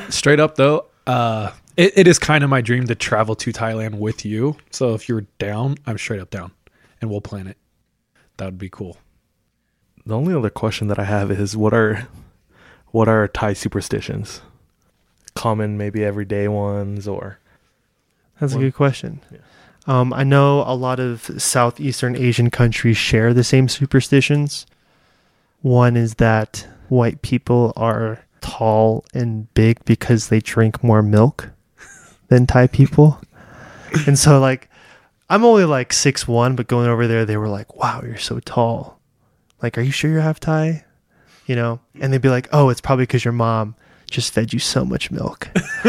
[0.12, 3.96] Straight up though, uh it, it is kind of my dream to travel to Thailand
[3.96, 4.56] with you.
[4.70, 6.52] So if you're down, I'm straight up down.
[7.02, 7.58] And we'll plan it.
[8.38, 8.98] That would be cool.
[10.06, 12.08] The only other question that I have is what are
[12.92, 14.42] what are Thai superstitions?
[15.36, 17.40] Common, maybe everyday ones, or
[18.40, 19.22] That's a good question.
[19.32, 19.40] yeah.
[19.86, 24.66] Um, I know a lot of Southeastern Asian countries share the same superstitions.
[25.62, 31.50] One is that white people are tall and big because they drink more milk
[32.28, 33.22] than Thai people.
[34.06, 34.70] and so, like,
[35.30, 38.40] I'm only like six one, but going over there, they were like, wow, you're so
[38.40, 39.00] tall.
[39.62, 40.84] Like, are you sure you're half Thai?
[41.48, 41.80] You know?
[42.00, 43.76] And they'd be like, oh, it's probably because your mom
[44.10, 45.50] just fed you so much milk.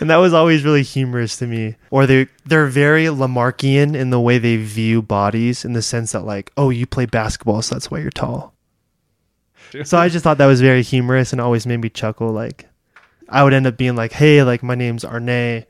[0.00, 1.76] and that was always really humorous to me.
[1.90, 6.24] Or they they're very Lamarckian in the way they view bodies, in the sense that
[6.24, 8.54] like, oh, you play basketball, so that's why you're tall.
[9.84, 12.30] So I just thought that was very humorous and always made me chuckle.
[12.30, 12.68] Like,
[13.28, 15.64] I would end up being like, hey, like my name's Arne,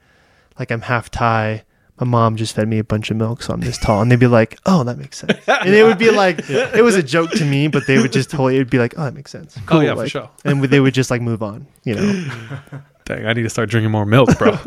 [0.59, 1.65] like I'm half Thai.
[2.03, 4.03] My mom just fed me a bunch of milk, so I'm this tall.
[4.03, 5.39] And they'd be like, oh, that makes sense.
[5.47, 8.29] And it would be like, it was a joke to me, but they would just
[8.29, 9.57] totally, it'd be like, oh, that makes sense.
[9.69, 10.29] Oh, yeah, for like- sure.
[10.45, 12.29] And they would just like move on, you know.
[13.05, 14.59] Dang, I need to start drinking more milk, bro.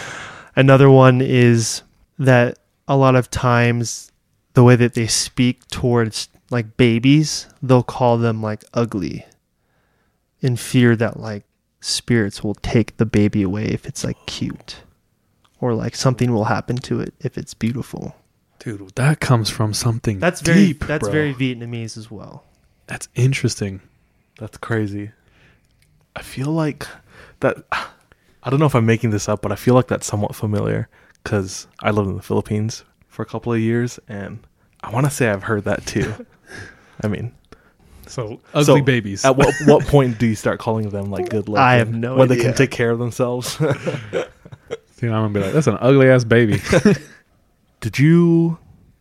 [0.56, 1.82] Another one is
[2.18, 4.10] that a lot of times
[4.54, 9.26] the way that they speak towards like babies, they'll call them like ugly
[10.40, 11.44] in fear that like
[11.82, 14.76] spirits will take the baby away if it's like cute
[15.60, 18.14] or like something will happen to it if it's beautiful.
[18.58, 21.12] Dude, that comes from something That's very deep, that's bro.
[21.12, 22.44] very Vietnamese as well.
[22.88, 23.80] That's interesting.
[24.38, 25.10] that's crazy.
[26.16, 26.86] I feel like
[27.40, 27.56] that.
[28.42, 30.88] I don't know if I'm making this up, but I feel like that's somewhat familiar
[31.22, 34.38] because I lived in the Philippines for a couple of years, and
[34.82, 36.14] I want to say I've heard that too.
[37.02, 37.34] I mean,
[38.06, 39.24] So ugly So, babies.
[39.24, 41.58] At what what point do you start calling them like good looking?
[41.62, 43.58] I have no when they can take care of themselves.
[44.98, 46.60] Dude, I'm gonna be like, that's an ugly ass baby.
[47.80, 48.58] Did you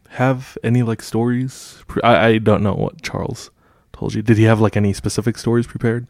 [0.10, 1.84] have any like stories?
[1.88, 3.50] Pre- I I don't know what Charles
[3.94, 4.22] told you.
[4.22, 6.08] Did he have like any specific stories prepared?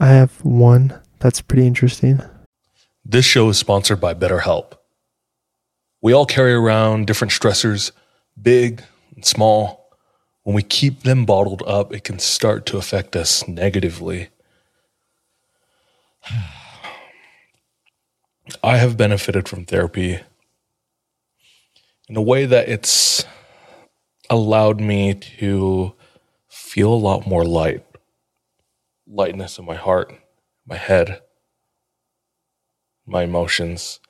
[0.00, 2.20] I have one that's pretty interesting.
[3.04, 4.72] This show is sponsored by BetterHelp.
[6.02, 7.92] We all carry around different stressors,
[8.40, 8.82] big
[9.14, 9.88] and small.
[10.42, 14.30] When we keep them bottled up, it can start to affect us negatively.
[18.62, 20.20] I have benefited from therapy
[22.08, 23.24] in a way that it's
[24.28, 25.94] allowed me to
[26.48, 27.84] feel a lot more light,
[29.06, 30.14] lightness in my heart,
[30.66, 31.22] my head,
[33.06, 34.00] my emotions.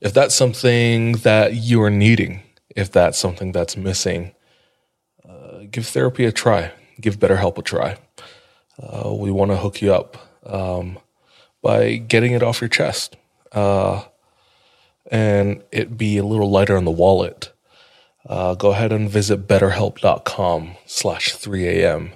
[0.00, 2.42] If that's something that you are needing,
[2.74, 4.34] if that's something that's missing,
[5.28, 6.72] uh, give therapy a try.
[7.00, 7.96] Give BetterHelp a try.
[8.80, 10.98] Uh, we want to hook you up um,
[11.62, 13.16] by getting it off your chest
[13.52, 14.04] uh,
[15.10, 17.52] and it be a little lighter on the wallet.
[18.26, 22.12] Uh, go ahead and visit betterhelp.com slash 3am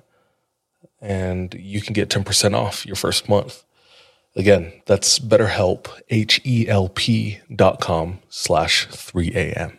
[1.03, 3.65] and you can get 10% off your first month.
[4.35, 9.79] Again, that's betterhelp, H-E-L-P dot com slash 3am.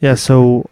[0.00, 0.68] Yeah, so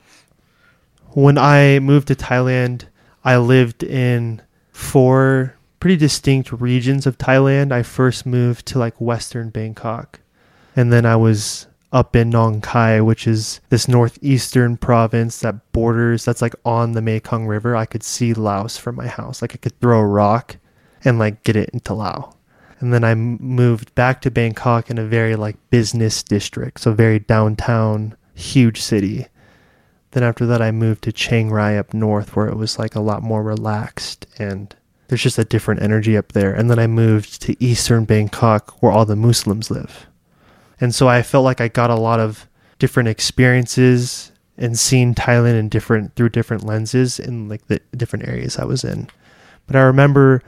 [1.13, 2.85] when I moved to Thailand,
[3.25, 7.73] I lived in four pretty distinct regions of Thailand.
[7.73, 10.21] I first moved to like western Bangkok,
[10.77, 16.25] and then I was up in Nong Khai, which is this northeastern province that borders,
[16.25, 17.77] that's like on the Mekong River.
[17.77, 19.41] I could see Laos from my house.
[19.41, 20.57] Like I could throw a rock
[21.05, 22.35] and like get it into Laos.
[22.81, 27.21] And then I moved back to Bangkok in a very like business district, so very
[27.21, 29.27] downtown, huge city.
[30.13, 33.01] Then after that, I moved to Chiang Rai up north, where it was like a
[33.01, 34.75] lot more relaxed and
[35.09, 36.55] there's just a different energy up there.
[36.55, 40.07] And then I moved to eastern Bangkok, where all the Muslims live.
[40.81, 45.59] And so I felt like I got a lot of different experiences and seen Thailand
[45.59, 49.09] in different through different lenses in like the different areas I was in.
[49.67, 50.43] But I remember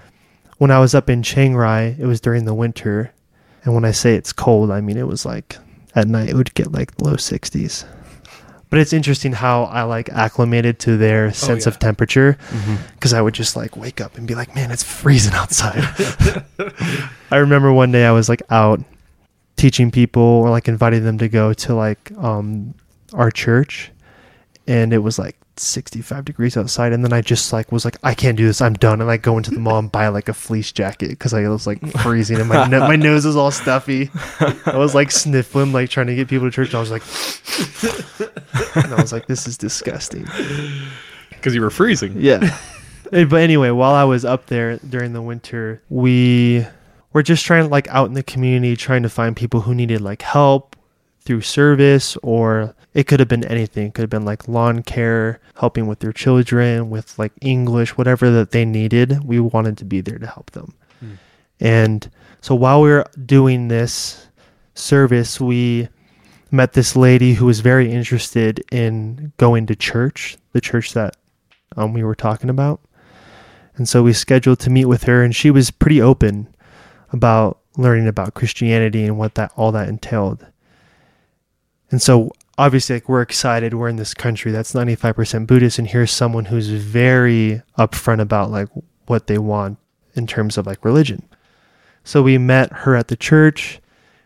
[0.59, 3.13] when I was up in Chiang Rai, it was during the winter,
[3.65, 5.57] and when I say it's cold, I mean it was like
[5.97, 7.85] at night it would get like low 60s.
[8.69, 12.37] But it's interesting how I like acclimated to their sense of temperature
[12.95, 15.83] because I would just like wake up and be like, man, it's freezing outside.
[17.31, 18.81] I remember one day I was like out
[19.57, 22.75] teaching people or like inviting them to go to like um
[23.15, 23.91] our church
[24.67, 28.15] and it was like 65 degrees outside and then I just like was like I
[28.15, 30.35] can't do this I'm done and i go into the mall and buy like a
[30.35, 34.11] fleece jacket because I was like freezing and my no- my nose was all stuffy
[34.67, 37.03] I was like sniffling like trying to get people to church and I was like
[38.77, 40.27] and I was like this is disgusting
[41.31, 42.15] because you were freezing.
[42.17, 42.59] yeah.
[43.11, 46.67] But anyway, while I was up there during the winter, we
[47.13, 50.23] were just trying like out in the community trying to find people who needed like
[50.23, 50.75] help
[51.21, 53.89] through service or it could have been anything.
[53.89, 58.31] It could have been like lawn care, helping with their children, with like English, whatever
[58.31, 59.23] that they needed.
[59.23, 60.73] We wanted to be there to help them.
[61.61, 64.27] And so while we were doing this
[64.75, 65.91] service, we
[66.51, 71.19] met this lady who was very interested in going to church, the church that
[71.77, 72.81] um, we were talking about.
[73.77, 76.49] And so we scheduled to meet with her, and she was pretty open
[77.13, 80.47] about learning about Christianity and what that all that entailed.
[81.91, 83.75] And so obviously, like we're excited.
[83.75, 88.21] We're in this country that's ninety five percent Buddhist, and here's someone who's very upfront
[88.21, 88.69] about like
[89.07, 89.79] what they want
[90.15, 91.29] in terms of like religion.
[92.05, 93.81] So we met her at the church.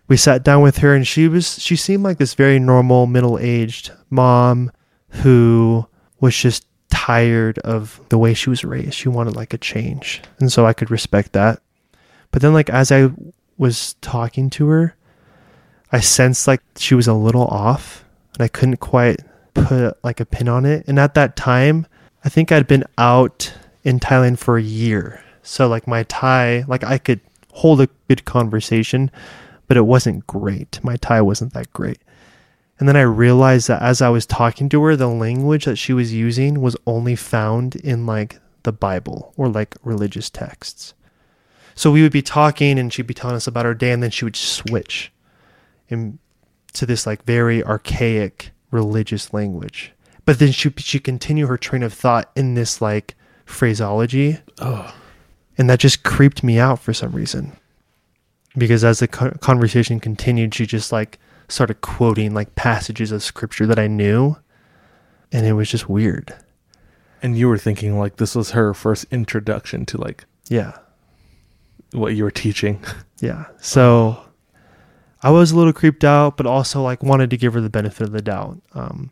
[0.09, 3.39] We sat down with her, and she was she seemed like this very normal middle
[3.39, 4.73] aged mom
[5.11, 5.87] who
[6.21, 8.95] was just tired of the way she was raised.
[8.95, 10.23] She wanted like a change.
[10.39, 11.63] And so I could respect that.
[12.31, 13.11] But then like as I
[13.57, 14.97] was talking to her,
[15.93, 18.05] I sensed like she was a little off
[18.41, 19.21] and I couldn't quite
[19.53, 20.89] put like a pin on it.
[20.89, 21.87] And at that time,
[22.25, 23.53] I think I'd been out
[23.85, 25.23] in Thailand for a year.
[25.43, 27.21] So like my Thai, like I could
[27.53, 29.11] hold a good conversation,
[29.69, 30.83] but it wasn't great.
[30.83, 31.99] My Thai wasn't that great.
[32.79, 35.93] And then I realized that as I was talking to her, the language that she
[35.93, 40.95] was using was only found in like the Bible or like religious texts.
[41.75, 44.11] So we would be talking and she'd be telling us about her day and then
[44.11, 45.13] she would switch
[45.91, 46.19] in,
[46.73, 49.93] to this like very archaic religious language.
[50.25, 53.15] But then she she continue her train of thought in this like
[53.45, 54.39] phraseology.
[54.61, 54.95] Oh,
[55.59, 57.53] And that just creeped me out for some reason.
[58.57, 61.19] Because as the conversation continued, she just like
[61.49, 64.37] started quoting like passages of scripture that I knew.
[65.33, 66.35] And it was just weird.
[67.23, 70.77] And you were thinking like this was her first introduction to like Yeah.
[71.93, 72.83] what you were teaching.
[73.23, 73.45] Yeah.
[73.61, 74.19] So
[75.23, 78.05] I was a little creeped out, but also like wanted to give her the benefit
[78.05, 78.61] of the doubt.
[78.73, 79.11] Um,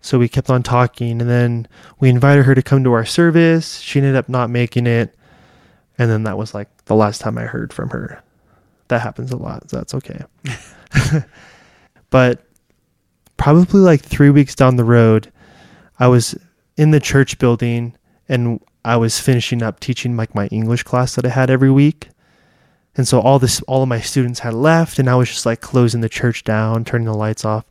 [0.00, 1.68] so we kept on talking, and then
[2.00, 3.78] we invited her to come to our service.
[3.78, 5.14] She ended up not making it,
[5.98, 8.22] And then that was like the last time I heard from her.
[8.88, 9.70] That happens a lot.
[9.70, 10.24] So that's okay.
[12.10, 12.44] but
[13.36, 15.32] probably like three weeks down the road,
[15.98, 16.34] I was
[16.76, 17.96] in the church building
[18.28, 22.08] and I was finishing up teaching like my English class that I had every week.
[22.96, 25.60] And so all this all of my students had left and I was just like
[25.60, 27.64] closing the church down, turning the lights off.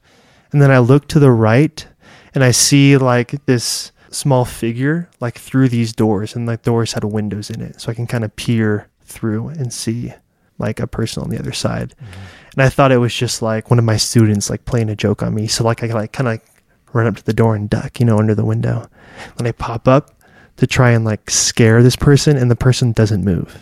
[0.52, 1.86] And then I look to the right
[2.34, 7.04] and I see like this small figure like through these doors and like doors had
[7.04, 7.80] windows in it.
[7.80, 10.14] So I can kind of peer through and see
[10.58, 11.94] like a person on the other side.
[11.96, 12.22] Mm-hmm.
[12.54, 15.24] And I thought it was just like one of my students like playing a joke
[15.24, 15.48] on me.
[15.48, 16.46] So like I like kind of like
[16.94, 18.90] run up to the door and duck, you know, under the window.
[19.38, 20.16] And I pop up
[20.58, 23.58] to try and like scare this person and the person doesn't move.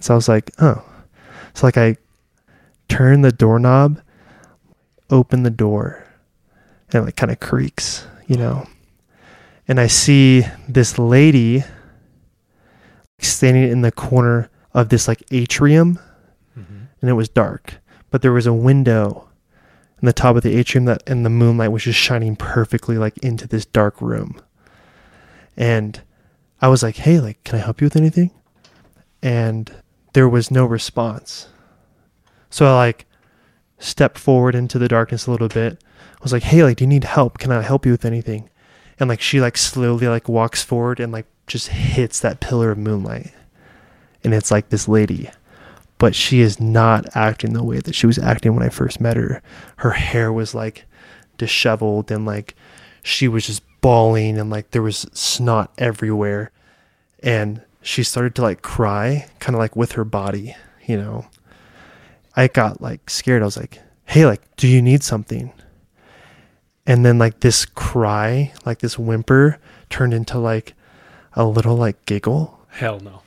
[0.00, 0.84] So I was like, oh.
[1.54, 1.96] So like I
[2.88, 4.00] turn the doorknob,
[5.10, 6.04] open the door,
[6.88, 8.66] and it like kind of creaks, you know.
[9.68, 11.64] And I see this lady
[13.18, 15.98] standing in the corner of this like atrium
[16.56, 16.84] mm-hmm.
[17.00, 17.80] and it was dark,
[18.10, 19.28] but there was a window
[20.00, 23.16] in the top of the atrium that and the moonlight was just shining perfectly like
[23.18, 24.40] into this dark room.
[25.56, 26.00] And
[26.60, 28.30] I was like, "Hey, like can I help you with anything?"
[29.22, 29.74] And
[30.16, 31.46] there was no response.
[32.48, 33.04] So I like
[33.78, 35.78] stepped forward into the darkness a little bit.
[35.98, 37.36] I was like, "Hey, like do you need help?
[37.36, 38.48] Can I help you with anything?"
[38.98, 42.78] And like she like slowly like walks forward and like just hits that pillar of
[42.78, 43.30] moonlight.
[44.24, 45.28] And it's like this lady
[45.98, 49.16] but she is not acting the way that she was acting when I first met
[49.16, 49.42] her.
[49.76, 50.84] Her hair was like
[51.38, 52.54] disheveled and like
[53.02, 56.50] she was just bawling and like there was snot everywhere.
[57.22, 60.56] And she started to like cry, kind of like with her body,
[60.86, 61.26] you know.
[62.34, 63.42] I got like scared.
[63.42, 65.52] I was like, hey, like, do you need something?
[66.84, 70.74] And then like this cry, like this whimper turned into like
[71.34, 72.58] a little like giggle.
[72.70, 73.22] Hell no.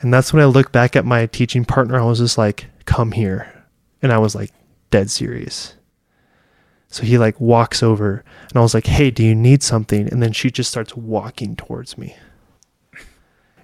[0.00, 1.96] And that's when I look back at my teaching partner.
[1.96, 3.64] I was just like, come here.
[4.02, 4.50] And I was like,
[4.90, 5.76] dead serious.
[6.92, 10.12] So he like walks over and I was like, hey, do you need something?
[10.12, 12.14] And then she just starts walking towards me.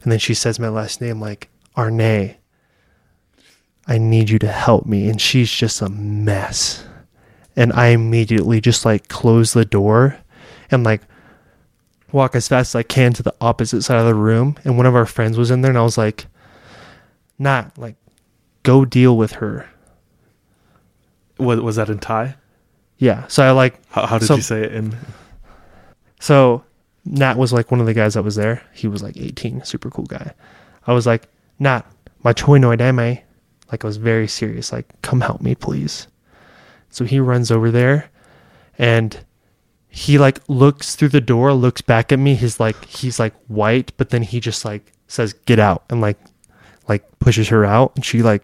[0.03, 2.37] And then she says my last name, like, Arne,
[3.87, 5.11] I need you to help me.
[5.11, 6.87] And she's just a mess.
[7.55, 10.16] And I immediately just like close the door
[10.70, 11.03] and like
[12.12, 14.57] walk as fast as I can to the opposite side of the room.
[14.64, 16.29] And one of our friends was in there, and I was like,
[17.39, 17.97] "Nat like,
[18.62, 19.68] go deal with her."
[21.39, 22.37] Was, was that in Thai?
[22.99, 23.27] Yeah.
[23.29, 24.97] So I like, How, how did So- you say it in?
[26.21, 26.65] so
[27.05, 28.63] Nat was like one of the guys that was there.
[28.75, 30.33] He was like 18, super cool guy.
[30.87, 31.29] I was like,
[31.59, 31.83] Nat,
[32.23, 33.19] my choi noi dame.
[33.71, 34.73] Like I was very serious.
[34.73, 36.09] Like, come help me, please.
[36.91, 38.11] So he runs over there,
[38.79, 39.19] and
[39.89, 42.35] he like looks through the door, looks back at me.
[42.35, 46.19] He's like, he's like white, but then he just like says, "Get out," and like,
[46.89, 48.43] like pushes her out, and she like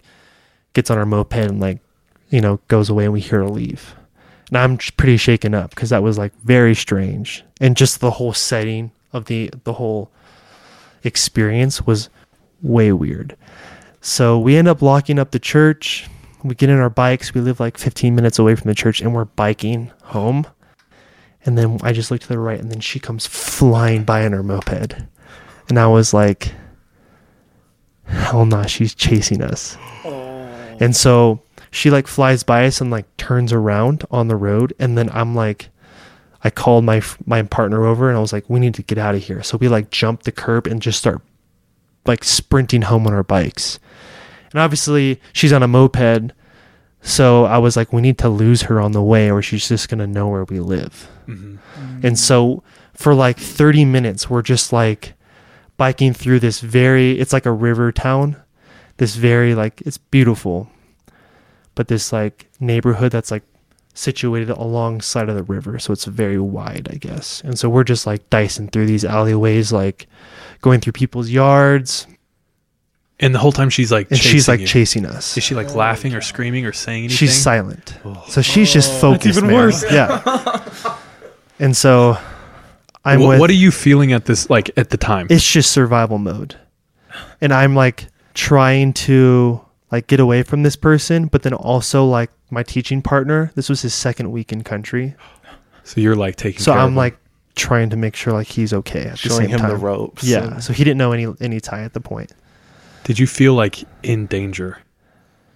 [0.75, 1.79] gets on her moped and like,
[2.29, 3.95] you know, goes away, and we hear her leave.
[4.49, 8.32] And I'm pretty shaken up because that was like very strange, and just the whole
[8.32, 10.11] setting of the the whole
[11.03, 12.09] experience was
[12.62, 13.36] way weird.
[14.01, 16.09] So we end up locking up the church.
[16.42, 17.32] We get in our bikes.
[17.32, 20.47] We live like 15 minutes away from the church, and we're biking home.
[21.47, 24.32] And then I just look to the right, and then she comes flying by on
[24.32, 24.95] her moped,
[25.68, 26.53] and I was like,
[28.05, 30.76] "Hell no, she's chasing us." Oh.
[30.80, 31.40] And so
[31.75, 35.35] she like flies by us and like turns around on the road, and then I'm
[35.35, 35.70] like,
[36.43, 39.14] I called my my partner over, and I was like, "We need to get out
[39.14, 41.20] of here." So we like jump the curb and just start
[42.07, 43.81] like sprinting home on our bikes.
[44.53, 46.33] And obviously, she's on a moped,
[47.03, 49.89] so I was like, "We need to lose her on the way, or she's just
[49.89, 52.07] gonna know where we live." Mm-hmm.
[52.07, 52.62] And so
[52.93, 55.14] for like 30 minutes, we're just like
[55.77, 58.37] biking through this very, it's like a river town.
[58.99, 60.70] This very, like, it's beautiful.
[61.75, 63.43] But this like neighborhood that's like
[63.95, 65.79] situated alongside of the river.
[65.79, 67.41] So it's very wide, I guess.
[67.43, 70.07] And so we're just like dicing through these alleyways, like
[70.61, 72.07] going through people's yards.
[73.20, 74.66] And the whole time she's like, And she's like you.
[74.66, 75.37] chasing us.
[75.37, 77.16] Is she like oh, laughing or screaming or saying anything?
[77.16, 77.97] She's silent.
[78.05, 78.25] Oh.
[78.29, 79.12] So she's just oh.
[79.12, 79.39] focused.
[79.39, 79.55] even man.
[79.55, 79.85] worse.
[79.91, 80.99] Yeah.
[81.61, 82.18] and so
[83.05, 85.29] I'm Wh- with what are you feeling at this like at the time?
[85.31, 86.57] it's just survival mode.
[87.41, 89.64] And I'm like trying to
[89.95, 93.82] like get away from this person, but then also like my teaching partner, this was
[93.82, 95.14] his second week in country.
[95.84, 96.61] so you're like taking.
[96.61, 96.97] So care I'm him.
[96.97, 97.16] like
[97.55, 99.70] trying to make sure like he's okay at the Showing same him time.
[99.70, 100.24] the ropes.
[100.24, 100.45] Yeah.
[100.55, 102.32] and- So he didn't know any any Thai at the point.
[103.05, 104.78] did you feel like in danger?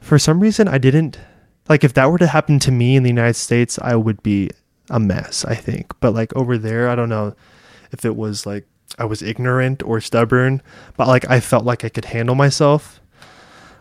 [0.00, 1.18] For some reason I didn't
[1.68, 4.50] like if that were to happen to me in the United States, I would be
[4.90, 5.92] a mess, I think.
[6.00, 7.34] But like over there, I don't know
[7.92, 8.64] if it was like
[8.98, 10.62] I was ignorant or stubborn,
[10.96, 13.00] but like I felt like I could handle myself,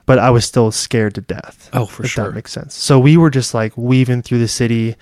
[0.08, 1.70] but I was still scared to death.
[1.74, 2.26] Oh, for if sure.
[2.26, 2.74] that makes sense.
[2.74, 4.96] So we were just like weaving through the city.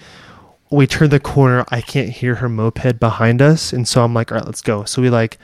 [0.71, 1.63] We turned the corner.
[1.69, 4.83] I can't hear her moped behind us, and so I'm like, all right, let's go.
[4.83, 5.37] So we like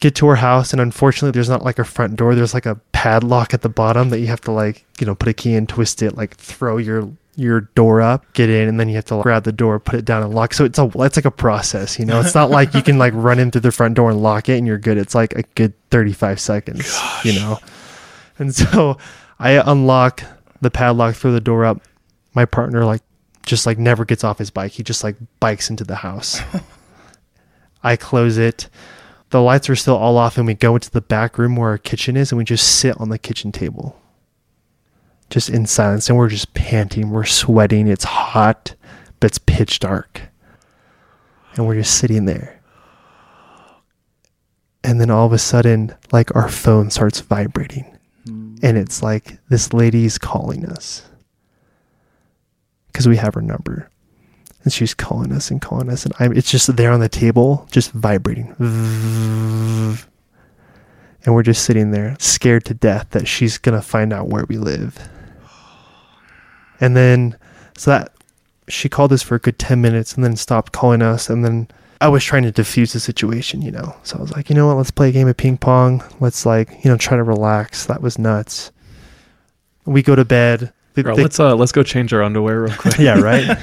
[0.00, 2.34] get to her house, and unfortunately, there's not like a front door.
[2.34, 5.28] There's like a padlock at the bottom that you have to like you know put
[5.28, 8.90] a key in, twist it, like throw your your door up, get in, and then
[8.90, 10.52] you have to grab the door, put it down, and lock.
[10.52, 12.20] So it's a it's like a process, you know.
[12.20, 14.58] It's not like you can like run in through the front door and lock it,
[14.58, 14.98] and you're good.
[14.98, 17.58] It's like a good 35 seconds, you know.
[18.38, 18.98] And so
[19.38, 20.24] I unlock
[20.60, 21.82] the padlock, throw the door up.
[22.34, 23.02] My partner like
[23.46, 24.72] just like never gets off his bike.
[24.72, 26.40] He just like bikes into the house.
[27.82, 28.68] I close it.
[29.30, 31.78] The lights are still all off, and we go into the back room where our
[31.78, 34.00] kitchen is, and we just sit on the kitchen table,
[35.28, 36.08] just in silence.
[36.08, 37.88] And we're just panting, we're sweating.
[37.88, 38.74] It's hot,
[39.20, 40.22] but it's pitch dark,
[41.54, 42.60] and we're just sitting there.
[44.82, 47.93] And then all of a sudden, like our phone starts vibrating,
[48.64, 51.02] and it's like this lady's calling us.
[52.86, 53.90] Because we have her number.
[54.62, 56.06] And she's calling us and calling us.
[56.06, 58.54] And I'm it's just there on the table just vibrating.
[58.58, 59.98] And
[61.34, 65.10] we're just sitting there scared to death that she's gonna find out where we live.
[66.80, 67.36] And then
[67.76, 68.12] so that
[68.66, 71.28] she called us for a good 10 minutes and then stopped calling us.
[71.28, 71.68] And then
[72.04, 73.96] I was trying to diffuse the situation, you know.
[74.02, 76.02] So I was like, you know what, let's play a game of ping pong.
[76.20, 77.86] Let's like, you know, try to relax.
[77.86, 78.70] That was nuts.
[79.86, 80.72] We go to bed.
[80.94, 82.98] The- Bro, the- let's uh let's go change our underwear real quick.
[82.98, 83.58] yeah, right.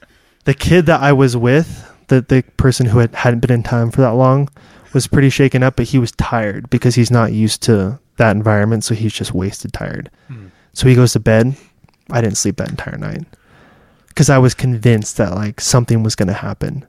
[0.44, 3.90] the kid that I was with, the the person who had, hadn't been in time
[3.90, 4.48] for that long,
[4.92, 8.84] was pretty shaken up, but he was tired because he's not used to that environment,
[8.84, 10.10] so he's just wasted tired.
[10.74, 11.56] So he goes to bed.
[12.10, 13.24] I didn't sleep that entire night
[14.08, 16.86] because I was convinced that like something was going to happen.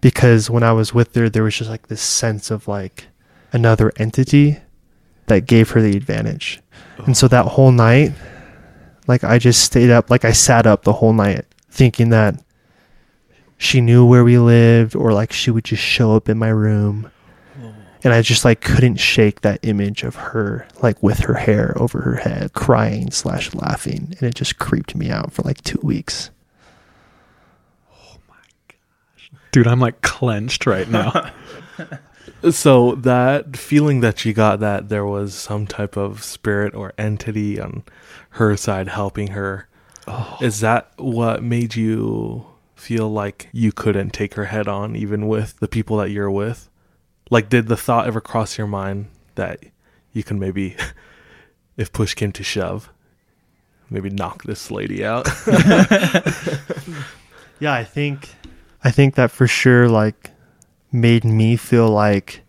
[0.00, 3.06] Because when I was with her, there was just like this sense of like
[3.52, 4.58] another entity
[5.26, 6.60] that gave her the advantage.
[7.06, 8.12] And so that whole night,
[9.06, 12.42] like I just stayed up, like I sat up the whole night thinking that
[13.56, 17.10] she knew where we lived or like she would just show up in my room.
[18.04, 22.00] And I just like couldn't shake that image of her like with her hair over
[22.02, 26.30] her head, crying slash laughing, and it just creeped me out for like two weeks.
[29.52, 31.32] Dude, I'm like clenched right now.
[32.52, 37.60] So that feeling that you got that there was some type of spirit or entity
[37.60, 37.82] on
[38.30, 39.66] her side helping her,
[40.06, 40.38] oh.
[40.40, 42.46] is that what made you
[42.76, 46.68] feel like you couldn't take her head on even with the people that you're with?
[47.28, 49.64] Like did the thought ever cross your mind that
[50.12, 50.76] you can maybe
[51.76, 52.88] if push came to shove,
[53.90, 55.26] maybe knock this lady out?
[57.60, 58.28] Yeah, I think
[58.84, 60.30] I think that for sure like
[60.92, 62.42] made me feel like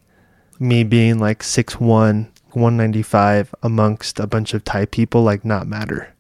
[0.60, 1.80] me being like 6'1,
[2.52, 6.14] 195 amongst a bunch of Thai people like not matter.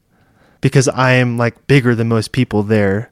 [0.61, 3.11] Because I am like bigger than most people there,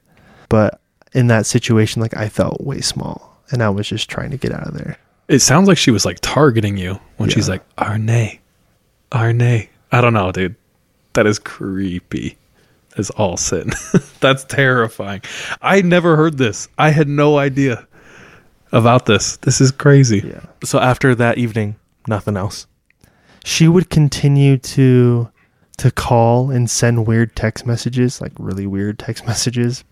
[0.49, 0.81] but
[1.13, 4.51] in that situation like I felt way small and I was just trying to get
[4.51, 4.97] out of there.
[5.27, 8.39] it sounds like she was like targeting you when she's like, Arne.
[9.11, 9.67] Arne.
[9.91, 10.55] I don't know, dude.
[11.13, 12.37] That is creepy.
[12.97, 13.71] Is all sin.
[14.19, 15.21] That's terrifying.
[15.61, 16.67] I never heard this.
[16.77, 17.87] I had no idea
[18.71, 19.37] about this.
[19.37, 20.19] This is crazy.
[20.27, 20.41] Yeah.
[20.63, 21.75] so after that evening,
[22.07, 22.67] nothing else.
[23.43, 25.29] she would continue to
[25.77, 29.83] to call and send weird text messages like really weird text messages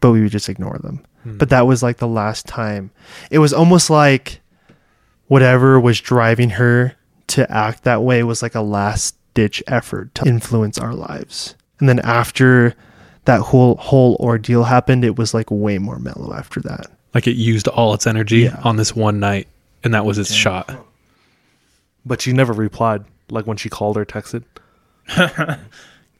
[0.00, 1.38] but we would just ignore them hmm.
[1.38, 2.90] but that was like the last time
[3.30, 4.40] it was almost like
[5.28, 6.96] whatever was driving her
[7.28, 11.88] to act that way was like a last ditch effort to influence our lives and
[11.88, 12.74] then after
[13.24, 17.36] that whole whole ordeal happened it was like way more mellow after that Like it
[17.36, 18.60] used all its energy Yeah.
[18.64, 19.48] on this one night,
[19.82, 20.70] and that was its shot.
[22.06, 24.44] But she never replied like when she called or texted.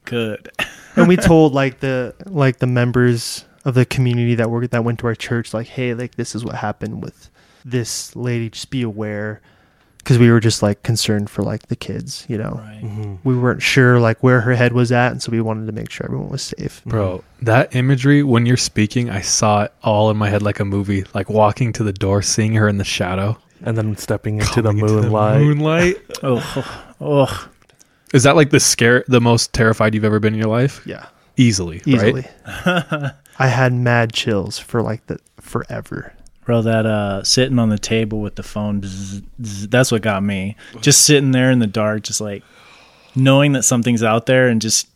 [0.05, 0.51] Good.
[0.95, 4.99] and we told like the like the members of the community that were that went
[4.99, 7.29] to our church like hey like this is what happened with
[7.63, 9.39] this lady just be aware
[10.03, 12.81] because we were just like concerned for like the kids you know Right.
[12.83, 13.15] Mm-hmm.
[13.23, 15.89] we weren't sure like where her head was at and so we wanted to make
[15.91, 16.89] sure everyone was safe mm-hmm.
[16.89, 20.65] Bro, that imagery when you're speaking, I saw it all in my head like a
[20.65, 23.37] movie, like walking to the door, seeing her in the shadow.
[23.63, 25.41] And then stepping into the coming into moonlight.
[25.41, 25.95] moonlight.
[26.23, 27.49] Oh, oh,
[28.13, 30.81] Is that like the scare the most terrified you've ever been in your life?
[30.85, 32.25] yeah Easily, easily
[32.65, 33.13] right?
[33.39, 36.13] i had mad chills for like the forever
[36.45, 40.23] bro, that uh, sitting on the table with the phone, bzz, bzz, that's what got
[40.23, 40.55] me.
[40.81, 42.43] Just sitting there in the dark, just like
[43.15, 44.87] knowing that something's out there and just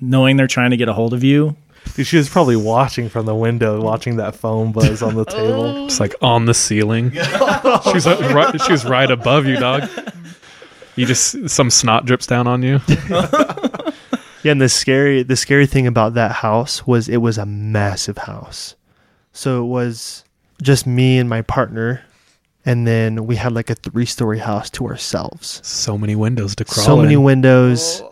[0.00, 1.56] knowing they're trying to get a hold of you.
[1.94, 5.84] Dude, she was probably watching from the window, watching that phone buzz on the table.
[5.86, 7.10] It's like on the ceiling.
[7.12, 9.88] she was uh, right, she was right above you, dog.
[10.96, 12.80] You just some snot drips down on you.
[14.44, 18.18] Yeah, and the scary the scary thing about that house was it was a massive
[18.18, 18.76] house.
[19.32, 20.22] So it was
[20.62, 22.02] just me and my partner,
[22.64, 25.60] and then we had like a three story house to ourselves.
[25.64, 27.22] So many windows to crawl so many in.
[27.22, 28.02] windows.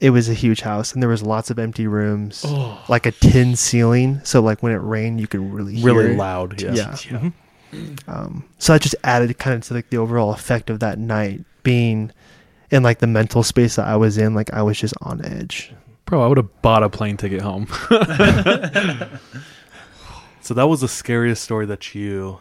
[0.00, 2.44] It was a huge house, and there was lots of empty rooms,
[2.88, 4.20] like a tin ceiling.
[4.24, 6.16] So like when it rained, you could really hear Really it.
[6.18, 6.60] loud.
[6.60, 6.96] Yeah.
[7.08, 7.30] Yeah.
[8.08, 11.44] Um, so that just added kind of to like the overall effect of that night
[11.62, 12.10] being
[12.72, 14.34] in like the mental space that I was in.
[14.34, 15.72] Like I was just on edge.
[16.04, 17.66] Bro, I would have bought a plane ticket home.
[20.42, 22.40] So that was the scariest story that you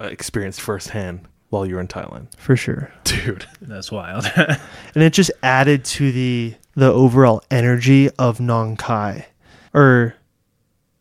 [0.00, 2.28] uh, experienced firsthand while you were in Thailand.
[2.36, 2.92] For sure.
[3.02, 3.44] Dude.
[3.60, 4.24] That's wild.
[4.36, 9.26] and it just added to the the overall energy of Nong Khai,
[9.74, 10.14] or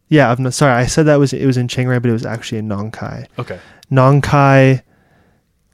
[0.08, 2.14] yeah, I'm not, sorry, I said that was it was in Chiang Rai, but it
[2.14, 3.28] was actually in Nong Khai.
[3.38, 3.60] Okay.
[3.92, 4.82] Nong Khai,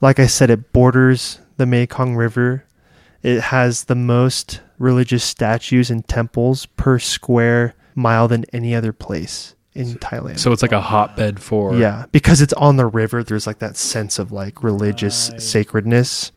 [0.01, 2.65] like I said, it borders the Mekong River.
[3.23, 9.54] It has the most religious statues and temples per square mile than any other place
[9.75, 10.39] in Thailand.
[10.39, 13.75] So it's like a hotbed for yeah, because it's on the river, there's like that
[13.77, 15.41] sense of like religious Right.
[15.41, 16.31] sacredness.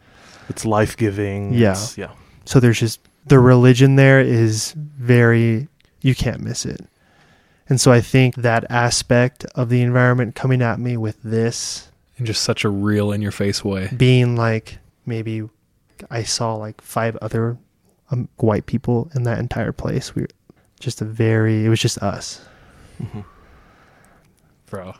[0.49, 1.53] It's life giving.
[1.55, 1.77] Yeah.
[1.97, 2.11] Yeah.
[2.45, 5.69] So there's just the religion there is very
[6.01, 6.81] you can't miss it.
[7.69, 12.25] And so I think that aspect of the environment coming at me with this in
[12.27, 13.89] just such a real in your face way.
[13.97, 15.49] being like maybe
[16.11, 17.59] I saw like five other
[18.11, 20.15] um, white people in that entire place.
[20.15, 20.29] We were
[20.81, 22.41] just a very it was just us.
[24.67, 24.95] Bro.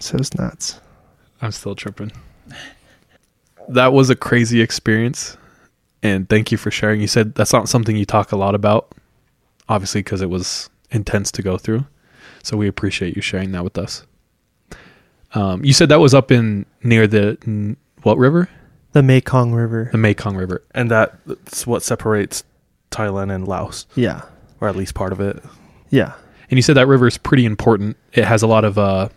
[0.00, 0.80] So it's nuts.
[1.40, 2.12] I'm still tripping.
[3.68, 5.36] That was a crazy experience.
[6.02, 7.00] And thank you for sharing.
[7.00, 8.92] You said that's not something you talk a lot about,
[9.68, 11.86] obviously, because it was intense to go through.
[12.42, 14.04] So we appreciate you sharing that with us.
[15.32, 18.50] Um, you said that was up in near the n- what river?
[18.92, 19.88] The Mekong River.
[19.90, 20.62] The Mekong River.
[20.74, 22.44] And that's what separates
[22.90, 24.22] Thailand and Laos, Yeah.
[24.60, 25.42] or at least part of it.
[25.90, 26.12] Yeah.
[26.50, 27.96] And you said that river is pretty important.
[28.12, 29.08] It has a lot of uh,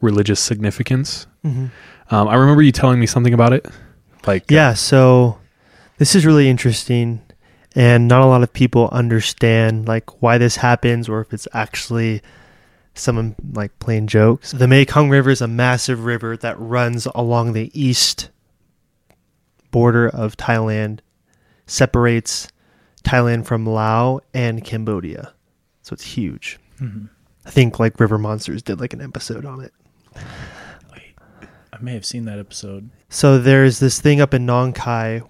[0.00, 1.26] religious significance.
[1.44, 1.66] Mm-hmm.
[2.14, 3.66] Um, I remember you telling me something about it.
[4.26, 5.38] Like, Yeah, so
[5.98, 7.22] this is really interesting
[7.74, 12.22] and not a lot of people understand like why this happens or if it's actually
[12.94, 14.52] someone like playing jokes.
[14.52, 18.30] The Mekong River is a massive river that runs along the east
[19.70, 21.00] border of Thailand,
[21.66, 22.48] separates
[23.04, 25.34] Thailand from Laos and Cambodia.
[25.86, 26.58] So it's huge.
[26.80, 27.06] Mm-hmm.
[27.46, 29.72] I think like River Monsters did like an episode on it.
[30.16, 32.90] I may have seen that episode.
[33.08, 35.22] So there's this thing up in Nong Khai.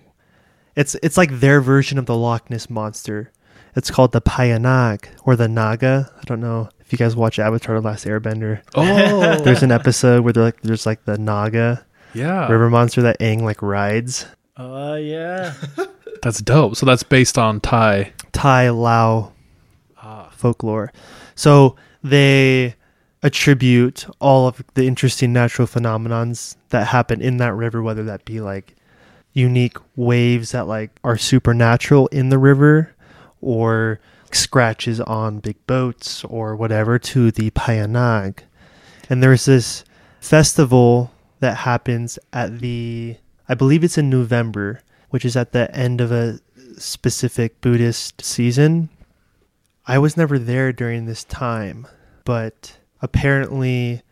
[0.75, 3.33] It's it's like their version of the Loch Ness monster.
[3.75, 6.11] It's called the Payanag or the Naga.
[6.17, 8.63] I don't know if you guys watch Avatar: The Last Airbender.
[8.75, 11.85] oh, There's an episode where they're like there's like the Naga
[12.15, 14.25] yeah, river monster that Aang like rides.
[14.57, 15.53] Oh yeah.
[16.23, 16.77] that's dope.
[16.77, 18.15] So that's based on Thai.
[18.33, 19.33] Thai Lao
[20.37, 20.93] folklore.
[21.34, 22.74] So they
[23.22, 28.41] attribute all of the interesting natural phenomenons that happen in that river, whether that be
[28.41, 28.76] like
[29.32, 32.95] unique waves that like are supernatural in the river
[33.41, 34.01] or
[34.32, 38.39] scratches on big boats or whatever to the Payanag.
[39.09, 39.84] And there's this
[40.20, 43.16] festival that happens at the
[43.49, 44.80] I believe it's in November,
[45.11, 46.41] which is at the end of a
[46.78, 48.89] specific Buddhist season.
[49.87, 51.87] I was never there during this time,
[52.24, 54.03] but apparently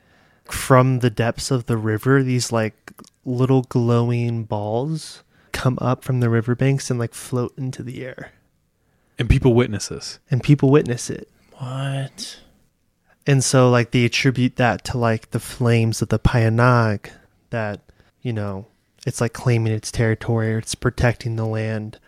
[0.44, 2.92] from the depths of the river, these like
[3.24, 5.22] little glowing balls
[5.52, 8.32] come up from the riverbanks and like float into the air.
[9.18, 10.18] And people witness this.
[10.30, 11.28] And people witness it.
[11.58, 12.40] what?
[13.26, 17.10] And so like they attribute that to like the flames of the Payanag
[17.50, 17.80] that,
[18.20, 18.66] you know,
[19.06, 21.98] it's like claiming its territory or it's protecting the land.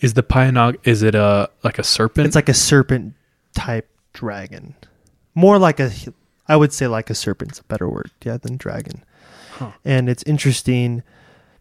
[0.00, 0.76] Is the Payanag?
[0.84, 2.26] Is it a like a serpent?
[2.26, 3.14] It's like a serpent
[3.54, 4.74] type dragon.
[5.34, 5.90] More like a
[6.48, 9.04] I would say like a serpent's a better word, yeah, than dragon.
[9.84, 11.02] And it's interesting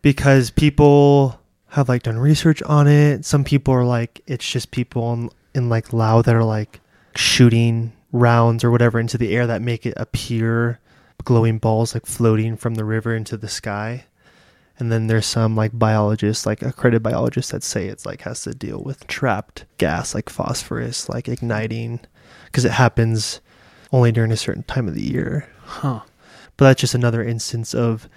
[0.02, 1.40] because people
[1.70, 3.24] have like done research on it.
[3.26, 6.80] Some people are like it's just people in, in like Lao that are like
[7.16, 10.80] shooting rounds or whatever into the air that make it appear
[11.24, 14.06] glowing balls like floating from the river into the sky.
[14.84, 18.54] And then there's some like biologists, like accredited biologists that say it's like has to
[18.54, 22.02] deal with trapped gas like phosphorus, like igniting
[22.48, 23.40] because it happens
[23.94, 25.48] only during a certain time of the year.
[25.64, 26.02] huh?
[26.58, 28.10] But that's just another instance of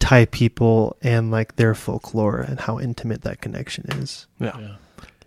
[0.00, 4.26] Thai people and like their folklore and how intimate that connection is.
[4.40, 4.58] Yeah.
[4.58, 4.74] Yeah.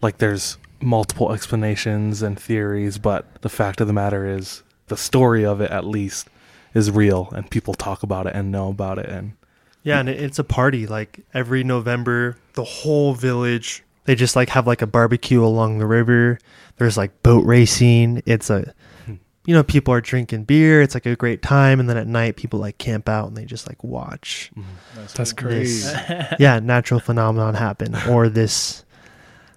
[0.01, 5.45] Like there's multiple explanations and theories, but the fact of the matter is the story
[5.45, 6.28] of it at least
[6.73, 9.38] is real and people talk about it and know about it and
[9.86, 10.88] Yeah, and it's a party.
[10.88, 15.86] Like every November, the whole village they just like have like a barbecue along the
[15.86, 16.39] river.
[16.77, 18.23] There's like boat racing.
[18.25, 18.73] It's a
[19.47, 20.81] you know, people are drinking beer.
[20.81, 23.45] It's like a great time and then at night people like camp out and they
[23.45, 24.69] just like watch mm-hmm.
[24.95, 25.95] That's this crazy.
[26.39, 28.83] yeah, natural phenomenon happen or this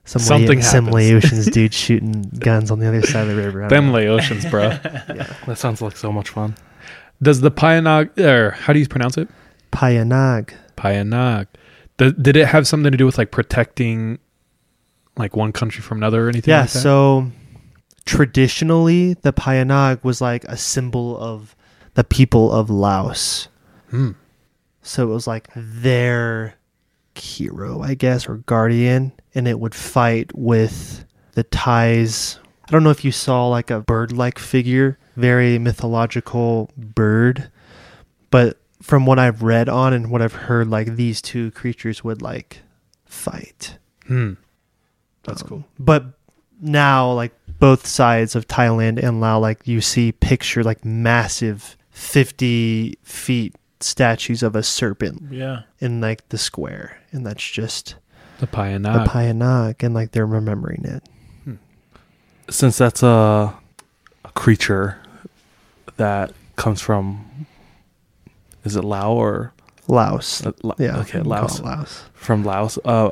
[0.04, 1.22] some Something some happens.
[1.22, 3.64] Laotians dude shooting guns on the other side of the river.
[3.64, 3.98] I don't Them know.
[4.16, 4.68] Laotians, bro.
[5.46, 6.56] that sounds like so much fun.
[7.20, 9.28] Does the Payanag, or how do you pronounce it?
[9.72, 10.52] Payanag.
[10.76, 11.46] Payanag.
[11.98, 14.18] Th- did it have something to do with like protecting
[15.16, 16.78] like one country from another or anything Yeah, like that?
[16.78, 17.30] so
[18.04, 21.54] traditionally the Payanag was like a symbol of
[21.94, 23.48] the people of Laos.
[23.90, 24.12] Hmm.
[24.82, 26.54] So it was like their
[27.14, 32.38] hero, I guess, or guardian, and it would fight with the Thais.
[32.66, 37.50] I don't know if you saw like a bird like figure, very mythological bird,
[38.30, 42.22] but from what I've read on and what I've heard, like these two creatures would
[42.22, 42.60] like
[43.06, 43.78] fight.
[44.06, 44.34] Hmm.
[45.24, 45.64] That's cool.
[45.78, 46.04] But
[46.60, 52.96] now, like both sides of Thailand and Laos, like you see picture like massive fifty
[53.02, 55.62] feet statues of a serpent Yeah.
[55.80, 57.96] in like the square, and that's just
[58.38, 59.04] The Payanak.
[59.04, 59.34] the Payanag.
[59.78, 61.02] Payanak, and like they're remembering it.
[62.50, 63.54] Since that's a,
[64.24, 64.96] a creature
[65.96, 67.46] that comes from
[68.68, 69.52] is it Lao or
[69.88, 72.02] Laos, uh, La- yeah, okay Laos Laos.
[72.14, 72.78] from Laos.
[72.84, 73.10] Uh,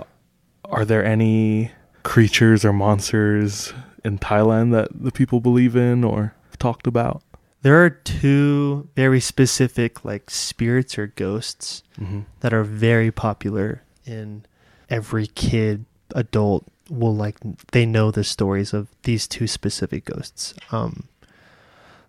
[0.64, 1.70] are there any
[2.02, 3.72] creatures or monsters
[4.04, 7.22] in Thailand that the people believe in or talked about?
[7.62, 12.20] There are two very specific like spirits or ghosts Mm-hmm.
[12.40, 14.44] that are very popular in
[14.90, 17.36] every kid adult will like
[17.72, 21.08] they know the stories of these two specific ghosts um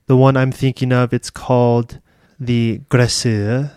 [0.06, 2.00] the one i'm thinking of it's called
[2.40, 3.72] the Krasue,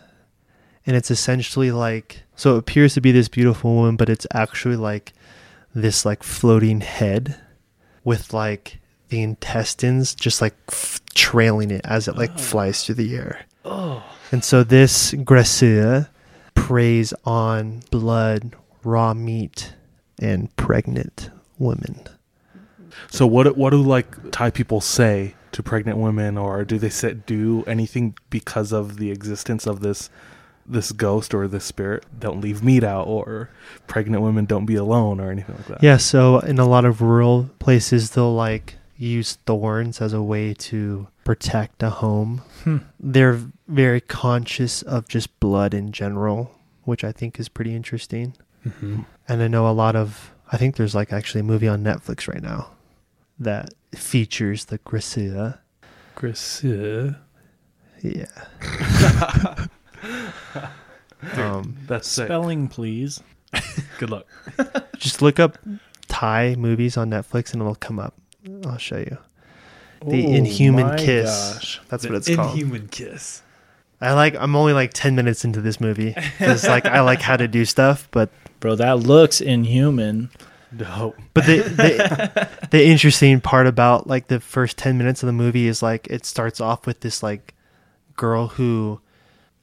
[0.86, 4.76] and it's essentially like so it appears to be this beautiful woman but it's actually
[4.76, 5.12] like
[5.74, 7.36] this like floating head
[8.02, 12.38] with like the intestines just like f- trailing it as it like oh.
[12.38, 14.02] flies through the air Oh.
[14.32, 16.08] and so this Krasue
[16.54, 19.74] preys on blood, raw meat,
[20.18, 22.00] and pregnant women.
[23.10, 27.14] So what what do like Thai people say to pregnant women, or do they say
[27.14, 30.10] do anything because of the existence of this
[30.66, 32.04] this ghost or this spirit?
[32.18, 33.50] Don't leave meat out, or
[33.86, 35.82] pregnant women don't be alone, or anything like that.
[35.82, 40.52] Yeah, so in a lot of rural places, they'll like use thorns as a way
[40.54, 42.42] to protect a home.
[42.64, 42.78] Hmm.
[43.00, 46.52] They're very conscious of just blood in general,
[46.84, 48.34] which I think is pretty interesting.
[48.66, 49.06] Mhm.
[49.26, 52.28] And I know a lot of, I think there's like actually a movie on Netflix
[52.28, 52.68] right now
[53.38, 55.58] that features the Krasue.
[56.14, 57.14] Chris, uh,
[58.02, 58.26] Yeah.
[61.36, 62.26] um, That's sick.
[62.26, 63.22] Spelling, please.
[63.98, 64.26] good luck.
[64.96, 65.58] just look up
[66.08, 68.14] Thai movies on Netflix and it'll come up.
[68.64, 69.18] I'll show you.
[70.06, 71.54] The Oh Inhuman my Kiss.
[71.54, 71.80] gosh.
[71.88, 72.52] That's what it's called.
[72.58, 73.42] Inhuman kiss.
[74.00, 74.34] I like.
[74.34, 77.66] I'm only like ten minutes into this movie because like I like how to do
[77.66, 78.30] stuff, but
[78.60, 80.30] Bro, that looks inhuman.
[80.76, 81.16] Dope.
[81.34, 85.66] but the the, the interesting part about like the first ten minutes of the movie
[85.66, 87.54] is like it starts off with this like
[88.16, 89.00] girl who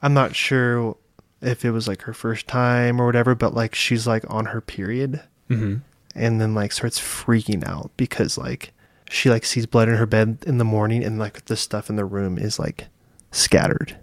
[0.02, 0.98] I'm not sure
[1.42, 4.62] if it was like her first time or whatever, but like she's like on her
[4.62, 5.76] period Mm-hmm.
[6.14, 8.74] and then like starts freaking out because like
[9.10, 11.96] she like sees blood in her bed in the morning and like the stuff in
[11.96, 12.88] the room is like
[13.32, 13.96] scattered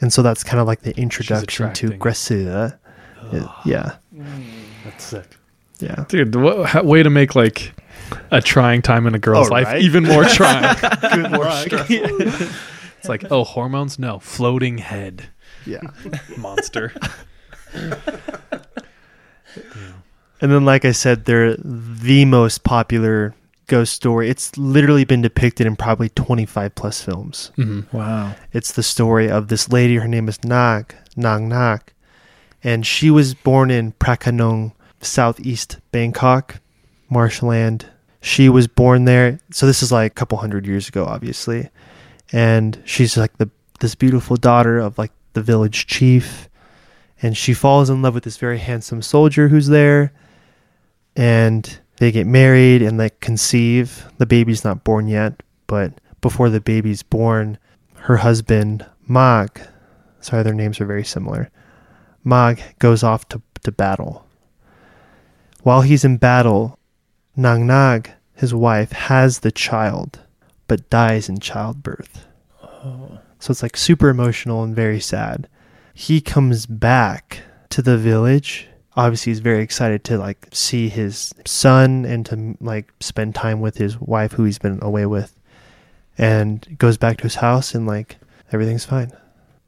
[0.00, 1.90] and so that's kind of like the introduction to.
[1.92, 2.78] Krasue.
[3.64, 3.96] Yeah
[4.84, 5.26] That's sick.
[5.80, 7.72] Yeah Dude, what how, way to make like
[8.30, 9.82] a trying time in a girl's Oh, life right?
[9.82, 10.76] even more trying.
[10.80, 13.98] good luck it's like, oh, hormones?
[13.98, 15.28] No, floating head
[15.66, 15.80] yeah
[16.38, 16.92] monster.
[17.74, 17.96] and
[20.52, 23.34] then like i said they're the most popular
[23.66, 27.96] ghost story it's literally been depicted in probably 25 plus films mm-hmm.
[27.96, 28.34] Wow.
[28.52, 29.96] It's the story of this lady.
[29.96, 31.94] Her name is Nag, Nang Nak.
[32.62, 34.72] And she was born in Phra Khanong,
[35.04, 36.60] southeast Bangkok,
[37.08, 37.86] marshland.
[38.20, 39.38] She was born there.
[39.50, 41.70] So this is like a couple hundred years ago, obviously.
[42.32, 43.50] And she's like the
[43.80, 46.48] this beautiful daughter of like the village chief.
[47.22, 50.12] And she falls in love with this very handsome soldier who's there.
[51.16, 54.06] And they get married and they conceive.
[54.18, 57.58] The baby's not born yet, but before the baby's born,
[57.94, 59.60] her husband Mag,
[60.20, 61.50] sorry, their names are very similar.
[62.24, 64.23] Mag goes off to, to battle.
[65.64, 66.78] While he's in battle,
[67.34, 70.20] Nang Nak, his wife, has the child,
[70.68, 72.26] but dies in childbirth.
[73.38, 75.48] So it's like super emotional and very sad.
[75.94, 77.40] He comes back
[77.70, 78.68] to the village.
[78.94, 83.78] Obviously, he's very excited to like see his son and to like spend time with
[83.78, 85.34] his wife, who he's been away with,
[86.18, 88.18] and goes back to his house and like
[88.52, 89.12] everything's fine.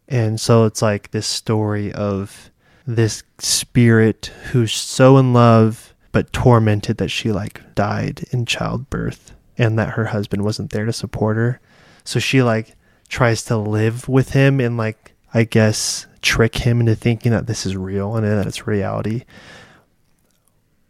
[0.09, 2.51] And so it's like this story of
[2.87, 9.79] this spirit who's so in love but tormented that she like died in childbirth and
[9.79, 11.61] that her husband wasn't there to support her.
[12.05, 12.75] So she like
[13.09, 17.67] tries to live with him and like I guess trick him into thinking that this
[17.67, 19.25] is real and that it's reality.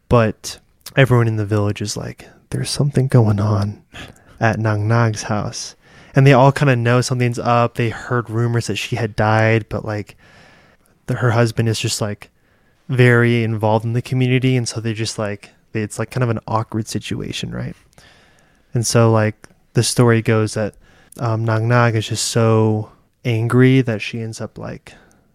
[0.09, 0.61] But
[0.95, 3.83] everyone in the village is like, there's something going on
[4.39, 5.75] at Nang Nak's house.
[6.15, 7.75] And they all kind of know something's up.
[7.75, 10.17] They heard rumors that she had died, but like
[11.07, 12.31] the, her husband is just like
[12.89, 14.57] very involved in the community.
[14.57, 17.77] And so they're just like, it's like kind of an awkward situation, right?
[18.73, 20.75] And so, like, the story goes that
[21.19, 22.91] um, Nang Nak is just so
[23.25, 24.95] angry that she ends up like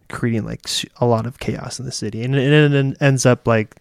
[0.10, 0.62] creating like
[1.00, 3.76] a lot of chaos in the city, and it, it, it ends up like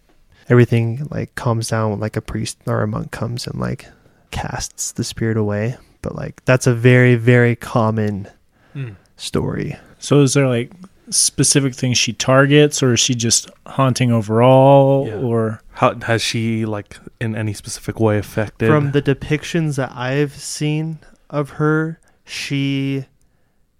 [0.49, 3.87] everything like calms down when like a priest or a monk comes and like
[4.31, 5.77] casts the spirit away.
[6.01, 8.27] But like that's a very very common
[8.73, 8.91] Hmm.
[9.17, 9.77] story.
[9.99, 10.71] So is there like
[11.11, 15.15] specific things she targets, or is she just haunting overall, Yeah.
[15.15, 18.67] or How has she like in any specific way affected?
[18.67, 20.99] From the depictions that I've seen
[21.29, 23.05] of her, she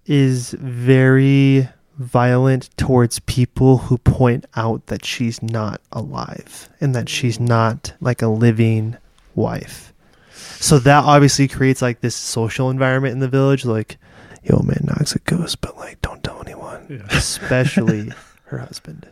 [0.06, 7.40] is very violent towards people who point out that she's not alive and that she's
[7.40, 8.98] not like a living
[9.36, 9.94] wife.
[10.60, 13.98] So that obviously creates like this social environment in the village like
[14.44, 16.11] yo man Nog's a ghost but like don't
[16.98, 18.12] tell anyone especially
[18.46, 19.12] her husband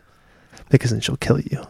[0.68, 1.66] because then she'll kill you.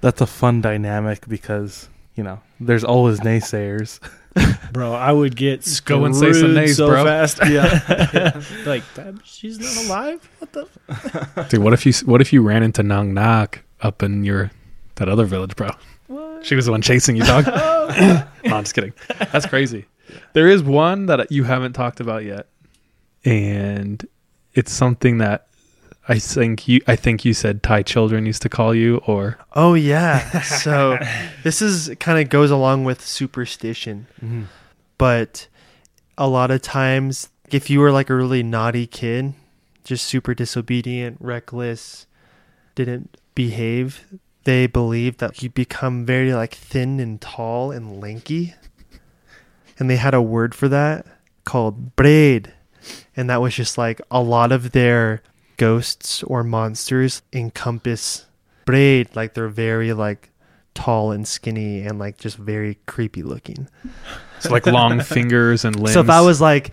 [0.00, 4.00] That's a fun dynamic because you know there's always naysayers.
[4.72, 4.92] bro?
[4.92, 7.04] I would get Go and say some screwed nays, so bro.
[7.04, 7.40] fast.
[8.66, 10.30] like that, she's not alive.
[10.38, 11.46] What the?
[11.48, 14.50] Dude, what if you what if you ran into Nang Nak up in your
[14.96, 15.70] that other village, bro?
[16.42, 17.46] She was the one chasing you, dog.
[17.46, 18.94] no, I'm just kidding.
[19.30, 19.86] That's crazy.
[20.32, 22.46] There is one that you haven't talked about yet,
[23.24, 24.06] and
[24.54, 25.46] it's something that
[26.08, 29.74] I think you I think you said Thai children used to call you, or Oh
[29.74, 30.40] yeah.
[30.42, 30.98] So
[31.44, 34.06] this is kind of goes along with superstition.
[34.22, 34.46] Mhm.
[34.98, 35.46] But
[36.18, 39.34] a lot of times if you were like a really naughty kid,
[39.84, 42.06] just super disobedient, reckless,
[42.74, 44.04] didn't behave,
[44.44, 48.54] they believed that you become very like thin and tall and lanky.
[49.78, 51.06] And they had a word for that
[51.44, 52.52] called pret.
[53.16, 55.22] And that was just like a lot of their
[55.56, 58.24] ghosts or monsters encompass
[58.64, 60.30] pret like they're very like
[60.74, 63.68] tall and skinny and like just very creepy looking.
[64.38, 65.92] so like long fingers and limbs.
[65.92, 66.72] So if I was like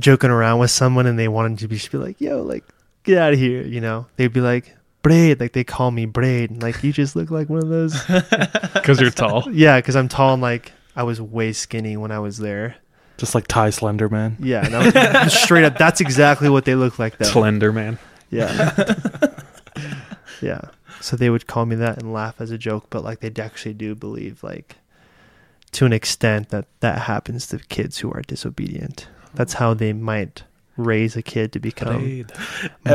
[0.00, 2.64] joking around with someone and they wanted to be, just be like, "Yo, like
[3.04, 6.50] get out of here," you know, they'd be like, "Pret," like they call me Pret,
[6.50, 7.94] and like you just look like one of those.
[8.74, 9.44] because you're tall.
[9.52, 12.76] yeah, because I'm tall and like I was way skinny when I was there.
[13.18, 14.36] Just like Thai Slender Man.
[14.40, 15.78] Yeah, and I was straight up.
[15.78, 17.24] That's exactly what they look like though.
[17.26, 17.98] Slender man.
[18.30, 18.74] Yeah.
[20.42, 20.60] yeah.
[21.00, 23.74] So they would call me that and laugh as a joke, but like they actually
[23.74, 24.76] do believe like
[25.72, 29.08] to an extent that that happens to kids who are disobedient.
[29.34, 30.42] That's how they might
[30.76, 32.32] raise a kid to become Pret.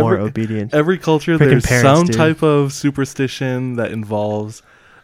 [0.02, 0.74] more Every- obedient.
[0.74, 2.16] Every culture, Freaking there's parents, some dude.
[2.16, 4.62] type of superstition that involves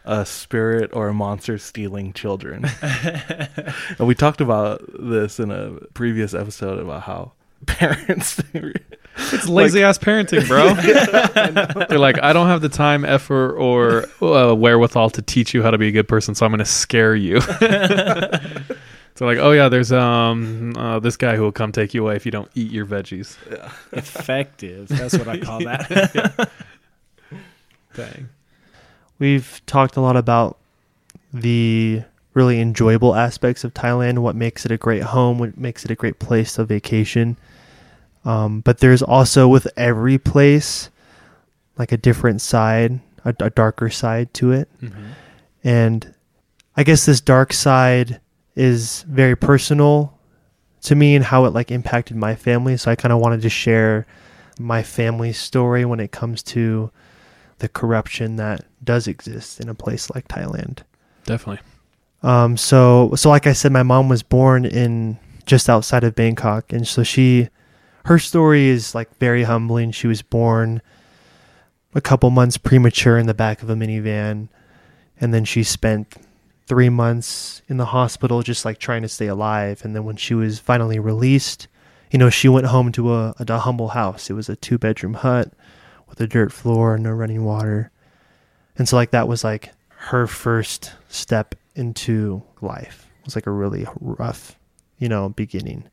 [0.08, 2.64] a spirit or a monster stealing children.
[2.82, 7.32] and we talked about this in a previous episode about how
[7.66, 10.72] parents It's lazy ass parenting, bro.
[11.88, 15.70] They're like, I don't have the time, effort, or uh, wherewithal to teach you how
[15.70, 17.40] to be a good person, so I'm going to scare you.
[17.42, 22.16] so like, oh yeah, there's um uh, this guy who will come take you away
[22.16, 23.36] if you don't eat your veggies.
[23.92, 24.88] Effective.
[24.88, 26.50] That's what I call that.
[27.94, 28.28] Dang.
[29.18, 30.58] We've talked a lot about
[31.32, 32.02] the
[32.34, 35.94] really enjoyable aspects of Thailand, what makes it a great home, what makes it a
[35.94, 37.36] great place to vacation.
[38.24, 40.90] Um, but there's also with every place
[41.78, 44.68] like a different side, a, a darker side to it.
[45.64, 46.14] And
[46.76, 48.20] I guess this dark side
[48.54, 50.16] is very personal
[50.82, 52.76] to me and how it like impacted my family.
[52.76, 54.06] So I kind of wanted to share
[54.60, 56.90] my family's story when it comes to
[57.58, 60.78] the corruption that does exist in a place like Thailand.
[61.24, 61.60] Definitely.
[62.22, 66.72] Um, so so like I said, my mom was born in just outside of Bangkok,
[66.72, 67.48] and so she,
[68.04, 69.92] her story is like very humbling.
[69.92, 70.82] She was born
[71.94, 74.48] a couple months premature in the back of a minivan,
[75.20, 76.16] and then she spent
[76.66, 79.84] three months in the hospital, just like trying to stay alive.
[79.84, 81.66] And then when she was finally released,
[82.10, 84.28] you know, she went home to a, a humble house.
[84.28, 85.52] It was a two bedroom hut
[86.08, 87.90] with a dirt floor, and no running water.
[88.76, 93.10] And so, like, that was like her first step into life.
[93.20, 94.58] It was like a really rough,
[94.98, 95.88] you know, beginning.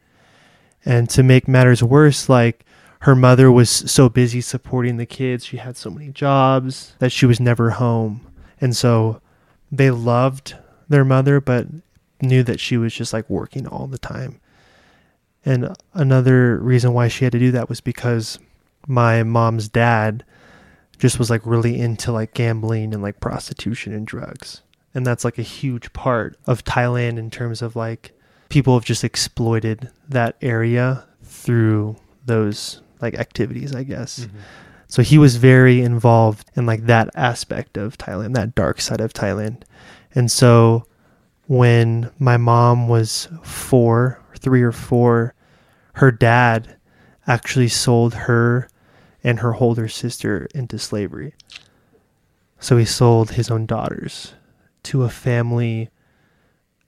[0.85, 2.65] And to make matters worse, like,
[2.99, 5.45] her mother was so busy supporting the kids.
[5.45, 8.25] She had so many jobs that she was never home.
[8.59, 9.21] And so
[9.71, 10.55] they loved
[10.89, 11.67] their mother, but
[12.21, 14.39] knew that she was just like working all the time.
[15.43, 18.39] And another reason why she had to do that was because
[18.87, 20.23] my mom's dad
[20.97, 24.61] just was like really into like gambling and like prostitution and drugs.
[24.93, 28.13] And that's like a huge part of Thailand in terms of like
[28.49, 34.21] people have just exploited that area through those like activities, I guess.
[34.21, 34.37] Mm-hmm.
[34.87, 39.13] So he was very involved in like that aspect of Thailand, that dark side of
[39.13, 39.63] Thailand.
[40.13, 40.85] And so
[41.47, 45.33] when my mom was four, three or four,
[45.95, 46.77] her dad
[47.27, 48.69] actually sold her
[49.25, 51.33] and her older sister into slavery.
[52.59, 54.35] So he sold his own daughters
[54.83, 55.89] to a family.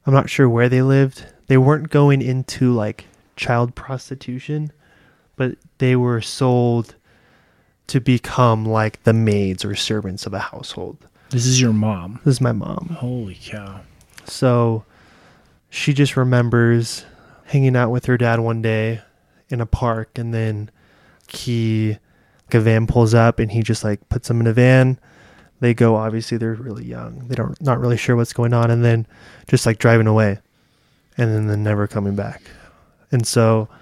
[0.05, 1.25] I'm not sure where they lived.
[1.47, 4.71] They weren't going into like child prostitution,
[5.35, 6.93] but they were sold
[7.87, 11.07] to become like the maids or servants of a household.
[11.31, 12.19] This is your mom.
[12.23, 12.97] This is my mom.
[12.99, 13.81] Holy cow.
[14.25, 14.85] So
[15.71, 17.03] she just remembers
[17.45, 19.01] hanging out with her dad one day
[19.49, 20.69] in a park and then
[21.27, 21.97] he
[22.53, 24.99] a van pulls up and he just like puts them in a van.
[25.59, 27.27] They go obviously they're really young.
[27.27, 29.07] They don't not really sure what's going on and then
[29.47, 30.39] just like driving away
[31.17, 32.41] and then they're never coming back.
[33.11, 33.67] And so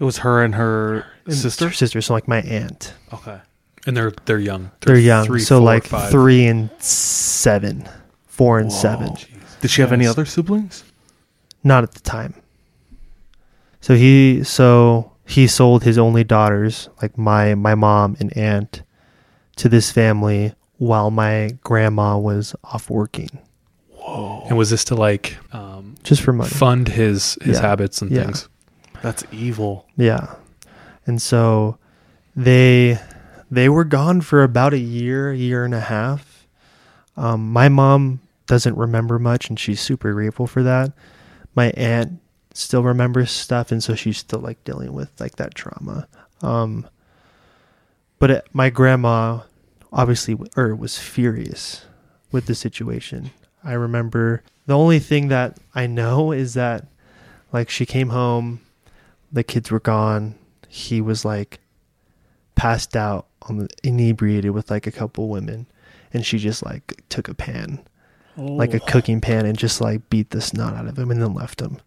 [0.00, 1.68] It was her and her and sister.
[1.68, 2.94] her sister, so like my aunt.
[3.12, 3.38] Okay.
[3.86, 4.70] And they're they're young.
[4.80, 5.26] They're young.
[5.26, 6.10] three, so four, like five.
[6.10, 7.88] three and seven.
[8.26, 9.14] Four and seven.
[9.60, 10.84] Did she have any other siblings?
[11.62, 12.34] Not at the time.
[13.80, 18.82] So he so he sold his only daughters, like my my mom and aunt,
[19.56, 23.30] to this family while my grandma was off working.
[23.90, 24.44] Whoa!
[24.48, 26.50] And was this to like um, Just for money.
[26.50, 27.62] fund his his Yeah.
[27.62, 28.24] habits and Yeah.
[28.24, 28.48] things?
[29.02, 29.86] That's evil.
[29.96, 30.34] Yeah.
[31.06, 31.78] And so
[32.36, 32.98] they
[33.50, 36.46] they were gone for about a year, a year and a half.
[37.16, 40.92] Um, my mom doesn't remember much and she's super grateful for that.
[41.54, 42.18] My aunt
[42.54, 46.08] still remembers stuff and so she's still like dealing with like that trauma.
[46.40, 46.86] Um,
[48.18, 49.40] but it, my grandma
[49.92, 51.84] obviously or was furious
[52.32, 53.30] with the situation.
[53.62, 56.86] I remember the only thing that I know is that
[57.52, 58.60] like she came home
[59.32, 60.36] the kids were gone.
[60.68, 61.58] He was like
[62.54, 65.66] passed out on the inebriated with like a couple women,
[66.12, 67.80] and she just like took a pan,
[68.36, 68.86] like a Oh.
[68.86, 71.78] cooking pan, and just like beat the snot out of him and then left him.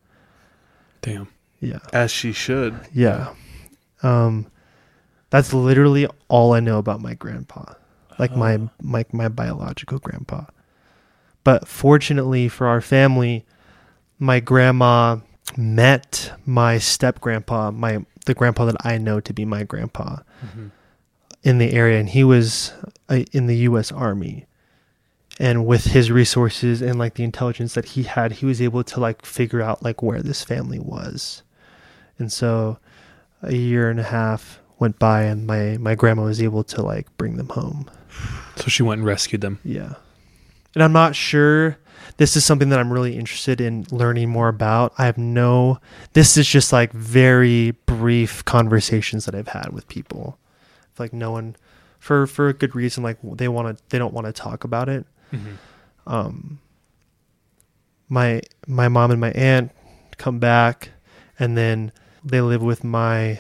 [1.02, 1.28] Damn.
[1.60, 2.80] Yeah, As she should.
[2.94, 3.34] yeah.
[4.04, 4.48] Um,
[5.32, 7.74] that's literally all I know about my grandpa,
[8.20, 10.46] like my my my biological grandpa.
[11.44, 13.46] But fortunately for our family,
[14.20, 15.18] my grandma
[15.58, 20.18] met my step grandpa, my the grandpa that I know to be my grandpa
[21.44, 22.74] in the area, and he was
[23.10, 23.92] uh, in the U.S.
[23.92, 24.46] Army.
[25.40, 29.00] And with his resources and like the intelligence that he had, he was able to
[29.00, 31.44] like figure out like where this family was.
[32.18, 32.80] And so,
[33.44, 37.16] a year and a half went by, and my my grandma was able to like
[37.18, 37.90] bring them home.
[38.56, 39.60] So she went and rescued them.
[39.64, 39.94] Yeah.
[40.74, 41.78] And I'm not sure
[42.18, 44.94] this is something that I'm really interested in learning more about.
[44.98, 45.80] I have no
[46.14, 50.38] this is just like very brief conversations that I've had with people.
[50.98, 51.56] Like no one
[52.00, 54.90] for for a good reason like they want to they don't want to talk about
[54.90, 55.06] it.
[56.06, 56.60] Um
[58.10, 59.72] my my mom and my aunt
[60.18, 60.90] come back
[61.38, 61.92] and then
[62.24, 63.40] they live with my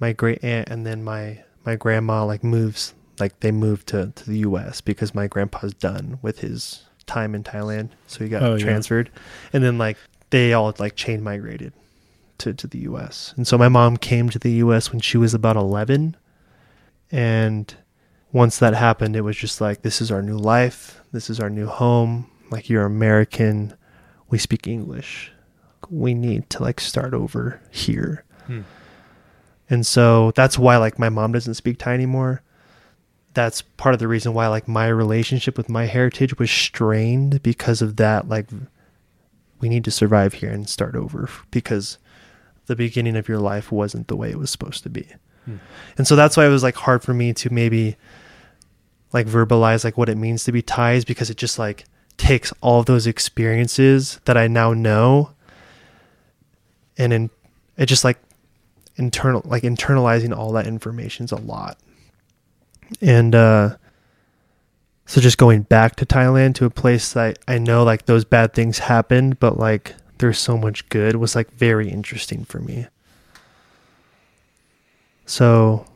[0.00, 4.24] my great aunt and then my my grandma like moves like they moved to, to
[4.30, 7.90] the US because my grandpa's done with his time in Thailand.
[8.06, 8.64] So he got Oh, yeah.
[8.64, 9.10] transferred.
[9.52, 9.96] And then like
[10.30, 11.72] they all like chain migrated
[12.38, 13.34] to, to the US.
[13.36, 16.16] And so my mom came to the US when she was about eleven.
[17.12, 17.74] And
[18.32, 21.00] once that happened, it was just like this is our new life.
[21.12, 22.30] This is our new home.
[22.50, 23.74] Like you're American.
[24.28, 25.32] We speak English.
[25.88, 28.24] We need to like start over here.
[28.46, 28.62] Hmm.
[29.68, 32.42] And so that's why like my mom doesn't speak Thai anymore.
[33.34, 37.80] That's part of the reason why like my relationship with my heritage was strained because
[37.80, 38.48] of that like
[39.60, 41.98] we need to survive here and start over because
[42.66, 45.06] the beginning of your life wasn't the way it was supposed to be.
[45.44, 45.56] Hmm.
[45.98, 47.96] And so that's why it was like hard for me to maybe
[49.12, 51.84] like verbalize like what it means to be Thai because it just like
[52.16, 55.30] takes all those experiences that I now know
[56.98, 57.30] and in
[57.76, 58.18] it just like
[58.96, 61.78] internal like internalizing all that information is a lot.
[63.00, 63.76] And uh
[65.06, 68.52] so just going back to Thailand to a place that I know like those bad
[68.52, 72.86] things happened, but like there's so much good was like very interesting for me.
[75.26, 75.86] So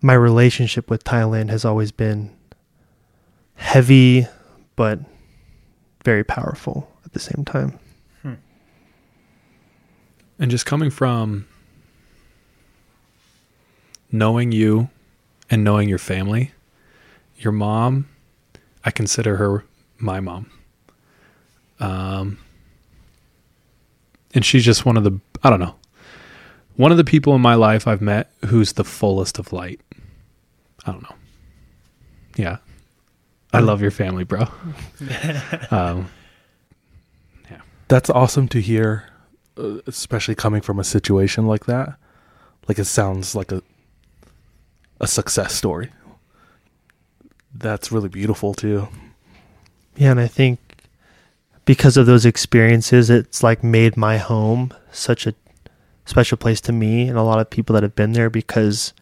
[0.00, 2.34] my relationship with Thailand has always been
[3.54, 4.26] heavy
[4.76, 5.00] but
[6.04, 7.78] very powerful at the same time.
[10.38, 11.46] And just coming from
[14.12, 14.88] knowing you
[15.50, 16.52] and knowing your family,
[17.38, 18.08] your mom,
[18.84, 19.64] I consider her
[19.98, 20.50] my mom.
[21.80, 22.38] Um,
[24.32, 25.74] and she's just one of the, I don't know,
[26.78, 29.80] one of the people in my life I've met who's the fullest of light.
[30.86, 31.16] I don't know.
[32.36, 32.58] Yeah.
[33.52, 34.46] I love your family, bro.
[35.72, 36.08] um,
[37.88, 39.06] That's awesome to hear,
[39.56, 41.98] uh, especially coming from a situation like that.
[42.68, 43.60] Like it sounds like a
[45.00, 45.90] a success story.
[47.52, 48.86] That's really beautiful too.
[49.96, 50.60] Yeah, and I think
[51.64, 55.34] because of those experiences, it's like made my home such a
[56.08, 58.92] special place to me and a lot of people that have been there because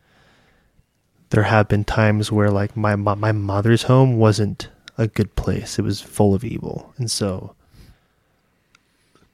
[1.30, 5.78] there have been times where like my my mother's home wasn't a good place.
[5.78, 6.92] It was full of evil.
[6.98, 7.54] And so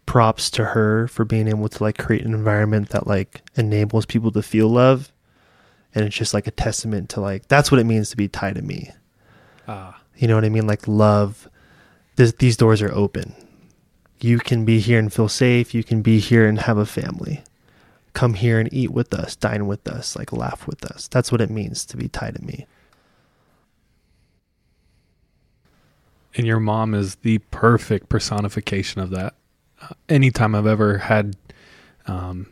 [0.06, 4.30] props to her for being able to like create an environment that like enables people
[4.32, 5.12] to feel love.
[5.94, 8.52] And it's just like a testament to like that's what it means to be Thai
[8.54, 8.90] to me.
[9.68, 10.66] ah, You know what I mean?
[10.66, 11.48] Like love.
[12.16, 13.34] This, these doors are open.
[14.20, 15.72] You can be here and feel safe.
[15.74, 17.42] You can be here and have a family.
[18.12, 21.08] Come here and eat with us, dine with us, like laugh with us.
[21.08, 22.66] That's what it means to be Thai to me.
[26.34, 29.34] and your mom is the perfect personification of that.
[29.80, 31.36] Uh, anytime I've ever had
[32.06, 32.46] um,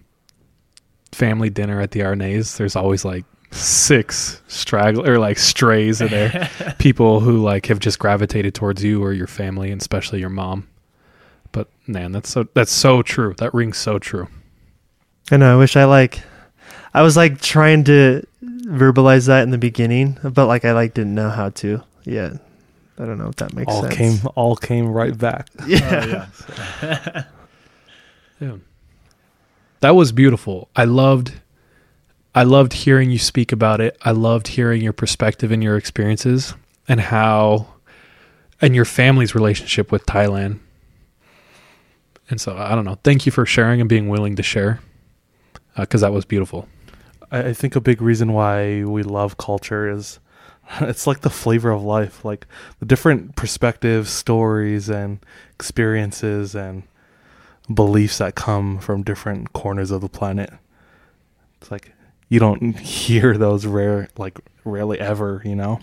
[1.13, 6.49] family dinner at the Arnays, there's always like six straggle or like strays in there,
[6.79, 10.69] people who like have just gravitated towards you or your family, and especially your mom.
[11.53, 13.35] But man, that's so that's so true.
[13.39, 14.29] That rings so true.
[15.31, 15.53] I know.
[15.55, 16.23] I wish I like.
[16.93, 21.15] I was like trying to verbalize that in the beginning, but like I like didn't
[21.15, 21.83] know how to.
[22.05, 22.33] yet.
[22.99, 23.95] I don't know if that makes all sense.
[23.95, 25.49] came all came right back.
[25.67, 26.27] Yeah.
[26.83, 27.23] Oh,
[28.41, 28.57] yeah.
[29.81, 30.69] That was beautiful.
[30.77, 31.33] I loved
[32.35, 33.97] I loved hearing you speak about it.
[34.03, 36.55] I loved hearing your perspective and your experiences
[36.89, 37.69] and how
[38.61, 40.59] and your family's relationship with Thailand.
[42.29, 42.99] And so I don't know.
[43.03, 44.81] Thank you for sharing and being willing to share
[45.77, 46.69] Uh, because that was beautiful.
[47.31, 50.19] I, I think a big reason why we love culture is
[50.81, 52.47] it's like the flavor of life, like
[52.79, 55.19] the different perspectives, stories, and
[55.55, 56.83] experiences and
[57.73, 60.53] beliefs that come from different corners of the planet.
[61.61, 61.93] It's like
[62.29, 65.81] you don't hear those rare, like rarely ever, you know.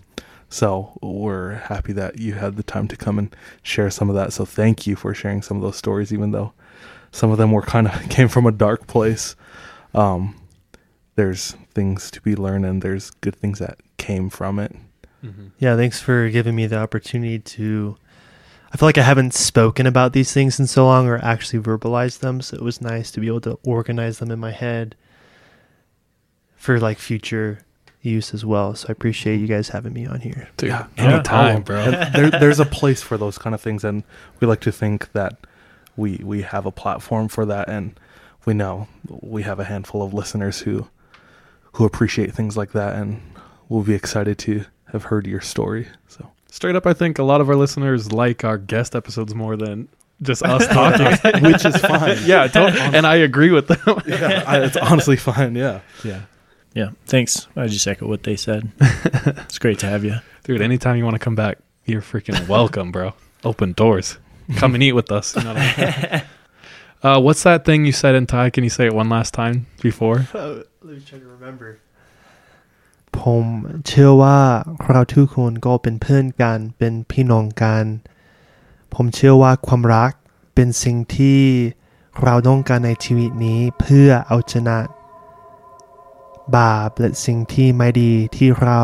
[0.49, 4.31] So we're happy that you had the time to come and share some of that.
[4.31, 6.53] So thank you for sharing some of those stories, even though
[7.11, 9.35] some of them were kind of came from a dark place.
[9.93, 10.35] Um,
[11.15, 14.75] there's things to be learned and there's good things that came from it.
[15.59, 17.97] Yeah, thanks for giving me the opportunity to.
[18.71, 22.19] I feel like I haven't spoken about these things in so long or actually verbalized
[22.19, 24.95] them, so it was nice to be able to organize them in my head
[26.55, 27.59] for like future
[28.01, 28.75] use as well.
[28.75, 30.47] So I appreciate you guys having me on here.
[30.57, 31.63] Dude, Yeah, anytime, no problem.
[31.63, 31.77] bro.
[31.79, 34.03] And there, there's a place for those kind of things, and
[34.39, 35.37] we like to think that
[35.97, 37.99] we we have a platform for that, and
[38.47, 40.87] we know we have a handful of listeners who
[41.73, 43.21] who appreciate things like that, and
[43.69, 45.87] will be excited to have heard your story.
[46.07, 49.57] So Straight up, I think a lot of our listeners like our guest episodes more
[49.57, 49.89] than
[50.23, 51.43] just us talking.
[51.43, 52.17] which is fine.
[52.25, 52.79] yeah, totally.
[52.79, 53.79] and I agree with them.
[54.07, 55.53] yeah, I, it's honestly fine.
[55.55, 55.81] Yeah.
[56.03, 56.21] yeah.
[56.73, 57.47] Yeah, thanks.
[57.55, 58.71] I just echo what they said.
[58.79, 60.15] it's great to have you.
[60.43, 63.13] Dude, anytime you want to come back, you're freaking welcome, bro.
[63.43, 64.17] Open doors.
[64.55, 65.35] Come and eat with us.
[67.03, 68.49] Uh, what's that thing you said in Thai?
[68.49, 70.17] Can you say it one last time before?
[70.33, 71.69] Let me try to remember
[73.21, 73.45] ผม
[73.87, 74.39] เชื่อว่า
[74.89, 77.85] เราทุกคนก็เป็นเพื่อนกันเป็นพี่น้องกัน
[78.93, 80.11] ผมเชื่อว่าความรัก
[80.55, 81.41] เป็นสิ่งที่
[82.23, 84.77] เราต้องการในชีวิตนี้เพื่อเอาชนะ
[86.55, 88.81] บาปและสิ่งที่ไม่ดีที่เรา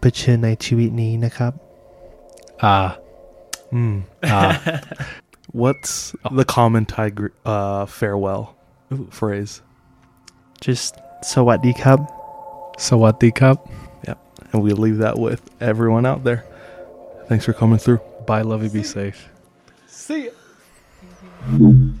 [0.00, 1.52] เผชิญในชีวิตนี้นะครับ
[2.74, 2.96] Ah.
[3.72, 3.94] Mm.
[4.22, 4.50] Ah.
[5.54, 6.34] What's oh.
[6.34, 8.56] the common tiger uh, farewell
[8.92, 9.06] Ooh.
[9.12, 9.62] phrase?
[10.60, 12.10] Just sawasdee khrap?
[12.76, 13.60] So what, D Cub?
[14.04, 14.18] Yep.
[14.52, 16.44] And we leave that with everyone out there.
[17.28, 18.00] Thanks for coming through.
[18.26, 18.68] Bye, love you.
[18.68, 19.28] Be safe.
[19.86, 22.00] See ya.